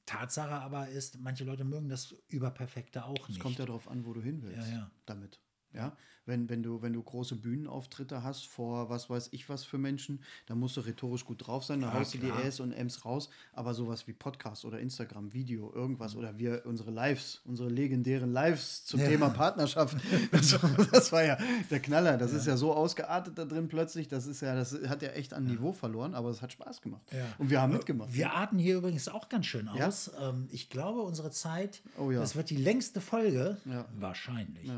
Tatsache 0.06 0.52
aber 0.52 0.90
ist, 0.90 1.20
manche 1.22 1.46
Leute 1.46 1.64
mögen 1.64 1.88
das 1.88 2.14
Überperfekte 2.28 3.06
auch 3.06 3.16
Es 3.24 3.30
nicht. 3.30 3.40
kommt 3.40 3.58
ja 3.58 3.66
darauf 3.66 3.88
an, 3.88 4.06
wo 4.06 4.14
du 4.14 4.22
hin 4.22 4.42
willst 4.44 4.68
Ja, 4.68 4.74
ja. 4.76 4.92
damit. 5.06 5.40
Ja, 5.74 5.96
wenn, 6.26 6.48
wenn, 6.50 6.62
du, 6.64 6.82
wenn 6.82 6.94
du 6.94 7.02
große 7.04 7.36
Bühnenauftritte 7.36 8.24
hast 8.24 8.46
vor 8.48 8.90
was 8.90 9.10
weiß 9.10 9.30
ich 9.32 9.50
was 9.50 9.64
für 9.66 9.78
Menschen, 9.78 10.22
dann 10.46 10.60
musst 10.60 10.78
du 10.78 10.82
rhetorisch 10.82 11.26
gut 11.26 11.46
drauf 11.46 11.64
sein, 11.66 11.82
dann 11.82 11.92
Ja, 11.92 12.00
haust 12.00 12.14
du 12.14 12.20
die. 12.20 12.30
Rs 12.30 12.60
und 12.60 12.72
Ms 12.72 13.04
raus, 13.06 13.30
aber 13.54 13.74
sowas 13.74 14.08
wie 14.08 14.14
Podcast 14.14 14.64
oder 14.66 14.80
Instagram, 14.80 15.34
Video, 15.34 15.74
irgendwas 15.74 16.16
oder 16.16 16.38
wir, 16.38 16.64
unsere 16.66 16.92
Lives, 16.92 17.42
unsere 17.44 17.70
legendären 17.70 18.32
Lives 18.32 18.86
zum 18.86 19.00
Ja. 19.02 19.08
Thema 19.10 19.30
Partnerschaft, 19.32 19.98
das, 20.32 20.58
das 20.92 21.12
war 21.12 21.24
ja 21.26 21.38
der 21.72 21.80
Knaller, 21.82 22.18
das 22.18 22.32
ist 22.34 22.46
ja 22.48 22.56
so 22.56 22.74
ausgeartet 22.74 23.38
da 23.38 23.46
drin 23.46 23.68
plötzlich, 23.68 24.08
das 24.08 24.26
ist 24.28 24.42
ja, 24.42 24.56
das 24.56 24.74
hat 24.88 25.02
ja 25.02 25.10
echt 25.10 25.34
an 25.34 25.44
Niveau 25.46 25.74
verloren, 25.74 26.14
aber 26.14 26.30
es 26.30 26.42
hat 26.42 26.54
Spaß 26.54 26.82
gemacht. 26.82 27.04
Ja. 27.12 27.26
Und 27.38 27.50
wir 27.50 27.60
haben 27.62 27.74
mitgemacht. 27.74 28.14
Wir 28.14 28.32
arten 28.32 28.60
hier 28.60 28.78
übrigens 28.78 29.08
auch 29.10 29.28
ganz 29.28 29.48
schön 29.48 29.70
Ja? 29.76 29.88
aus. 29.88 30.12
Ähm, 30.22 30.48
ich 30.52 30.70
glaube, 30.70 31.02
unsere 31.02 31.32
Zeit, 31.32 31.82
Oh 31.98 32.12
ja. 32.12 32.20
das 32.20 32.36
wird 32.36 32.50
die 32.50 32.58
längste 32.58 33.02
Folge. 33.02 33.58
Ja. 33.66 33.86
Wahrscheinlich. 33.98 34.72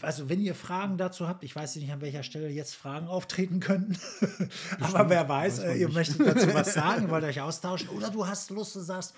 Also, 0.00 0.28
wenn 0.28 0.40
ihr 0.40 0.54
Fragen 0.56 0.98
dazu 0.98 1.28
habt, 1.28 1.44
ich 1.44 1.54
weiß 1.54 1.76
nicht, 1.76 1.92
an 1.92 2.00
welcher 2.00 2.24
Stelle 2.24 2.48
jetzt 2.48 2.74
Fragen 2.74 3.06
auftreten 3.06 3.60
könnten. 3.60 3.96
Aber 4.80 5.08
wer 5.08 5.28
weiß, 5.28 5.58
Weiß 5.58 5.64
äh, 5.64 5.74
ihr 5.78 5.86
nicht. 5.86 5.94
möchtet 5.94 6.20
dazu 6.26 6.52
was 6.54 6.74
sagen, 6.74 7.04
ihr 7.04 7.10
wollt 7.10 7.22
euch 7.24 7.40
austauschen. 7.40 7.88
Oder 7.90 8.10
du 8.10 8.26
hast 8.26 8.50
Lust, 8.50 8.74
du 8.74 8.80
sagst, 8.80 9.14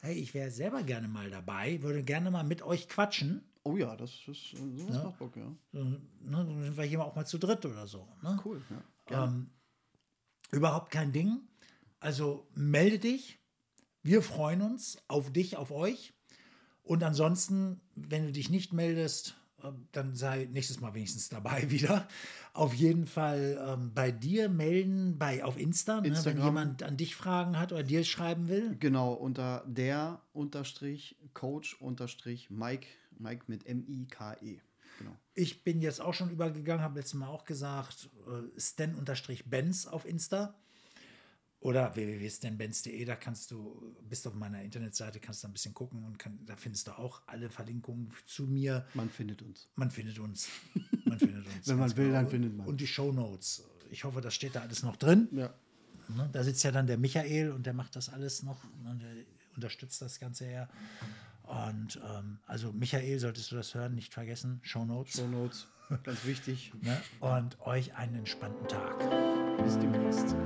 hey, 0.00 0.14
ich 0.14 0.34
wäre 0.34 0.50
selber 0.52 0.84
gerne 0.84 1.08
mal 1.08 1.28
dabei, 1.30 1.82
würde 1.82 2.04
gerne 2.04 2.30
mal 2.30 2.44
mit 2.44 2.62
euch 2.62 2.88
quatschen. 2.88 3.42
Oh 3.64 3.76
ja, 3.76 3.96
das 3.96 4.10
ist 4.28 4.50
sowas 4.52 4.94
Ja. 4.96 5.02
macht 5.04 5.18
Bock, 5.18 5.36
ja. 5.36 5.52
So, 5.72 5.82
ne, 5.84 6.00
dann 6.20 6.62
sind 6.62 6.76
wir 6.76 6.84
hier 6.84 7.04
auch 7.04 7.16
mal 7.16 7.26
zu 7.26 7.38
dritt 7.38 7.66
oder 7.66 7.86
so. 7.88 8.06
Ne? 8.22 8.38
Cool, 8.44 8.62
ja. 8.70 8.82
Gerne. 9.06 9.26
Ähm, 9.32 9.50
überhaupt 10.52 10.92
kein 10.92 11.12
Ding. 11.12 11.40
Also 11.98 12.46
melde 12.54 13.00
dich. 13.00 13.40
Wir 14.04 14.22
freuen 14.22 14.62
uns 14.62 14.98
auf 15.08 15.32
dich, 15.32 15.56
auf 15.56 15.72
euch. 15.72 16.14
Und 16.84 17.02
ansonsten, 17.02 17.80
wenn 17.96 18.24
du 18.24 18.32
dich 18.32 18.48
nicht 18.50 18.72
meldest, 18.72 19.30
äh, 19.30 19.32
dann 19.92 20.14
sei 20.14 20.48
nächstes 20.50 20.80
Mal 20.80 20.94
wenigstens 20.94 21.28
dabei 21.28 21.70
wieder. 21.70 22.08
Auf 22.52 22.74
jeden 22.74 23.06
Fall 23.06 23.60
ähm, 23.66 23.92
bei 23.94 24.10
dir 24.10 24.48
melden, 24.48 25.18
bei, 25.18 25.44
auf 25.44 25.58
Insta, 25.58 26.00
ne, 26.00 26.18
wenn 26.24 26.42
jemand 26.42 26.82
an 26.82 26.96
dich 26.96 27.16
Fragen 27.16 27.58
hat 27.58 27.72
oder 27.72 27.82
dir 27.82 28.04
schreiben 28.04 28.48
will. 28.48 28.76
Genau, 28.78 29.12
unter 29.12 29.64
der 29.66 30.20
unterstrich 30.32 31.16
Coach 31.34 31.74
unterstrich 31.80 32.50
Mike, 32.50 32.86
Mike 33.18 33.44
mit 33.46 33.66
M-I-K-E. 33.66 34.60
Genau. 34.98 35.16
Ich 35.34 35.62
bin 35.62 35.80
jetzt 35.80 36.00
auch 36.00 36.14
schon 36.14 36.30
übergegangen, 36.30 36.82
habe 36.82 36.98
letztes 36.98 37.14
Mal 37.14 37.28
auch 37.28 37.44
gesagt, 37.44 38.10
äh, 38.26 38.60
stan-benz 38.60 39.86
auf 39.86 40.04
Insta 40.04 40.54
oder 41.60 41.94
www.stanbenz.de, 41.94 43.04
da 43.04 43.16
kannst 43.16 43.50
du, 43.50 43.94
bist 44.08 44.26
auf 44.26 44.34
meiner 44.34 44.62
Internetseite, 44.62 45.18
kannst 45.18 45.42
da 45.42 45.48
ein 45.48 45.52
bisschen 45.52 45.74
gucken 45.74 46.04
und 46.04 46.18
kann, 46.18 46.38
da 46.46 46.54
findest 46.56 46.86
du 46.86 46.92
auch 46.92 47.22
alle 47.26 47.50
Verlinkungen 47.50 48.12
zu 48.26 48.44
mir. 48.46 48.86
Man 48.94 49.10
findet 49.10 49.42
uns. 49.42 49.68
Man 49.74 49.90
findet 49.90 50.18
uns. 50.20 50.48
Man 51.04 51.18
findet 51.18 51.46
uns. 51.46 51.54
Wenn 51.66 51.78
man 51.78 51.96
will, 51.96 52.06
genau. 52.06 52.16
dann 52.16 52.28
findet 52.28 52.56
man. 52.56 52.66
Und 52.66 52.80
die 52.80 52.86
Shownotes. 52.86 53.64
Ich 53.90 54.04
hoffe, 54.04 54.20
das 54.20 54.34
steht 54.34 54.54
da 54.54 54.60
alles 54.60 54.82
noch 54.82 54.96
drin. 54.96 55.28
Ja. 55.32 55.52
Ne? 56.08 56.28
Da 56.32 56.44
sitzt 56.44 56.62
ja 56.62 56.70
dann 56.70 56.86
der 56.86 56.96
Michael 56.96 57.50
und 57.50 57.66
der 57.66 57.74
macht 57.74 57.96
das 57.96 58.08
alles 58.08 58.42
noch 58.42 58.62
und 58.84 59.00
der 59.00 59.10
unterstützt 59.56 60.00
das 60.00 60.20
Ganze 60.20 60.50
ja. 60.50 60.68
Und 61.42 62.00
ähm, 62.08 62.38
also 62.46 62.72
Michael, 62.72 63.18
solltest 63.18 63.50
du 63.50 63.56
das 63.56 63.74
hören, 63.74 63.94
nicht 63.94 64.14
vergessen, 64.14 64.60
Shownotes. 64.62 65.14
Show 65.14 65.26
Notes, 65.26 65.66
ganz 66.04 66.24
wichtig. 66.24 66.72
Ne? 66.82 67.00
Und 67.20 67.60
euch 67.60 67.94
einen 67.94 68.16
entspannten 68.16 68.68
Tag. 68.68 68.98
Bis 69.64 69.78
demnächst. 69.78 70.36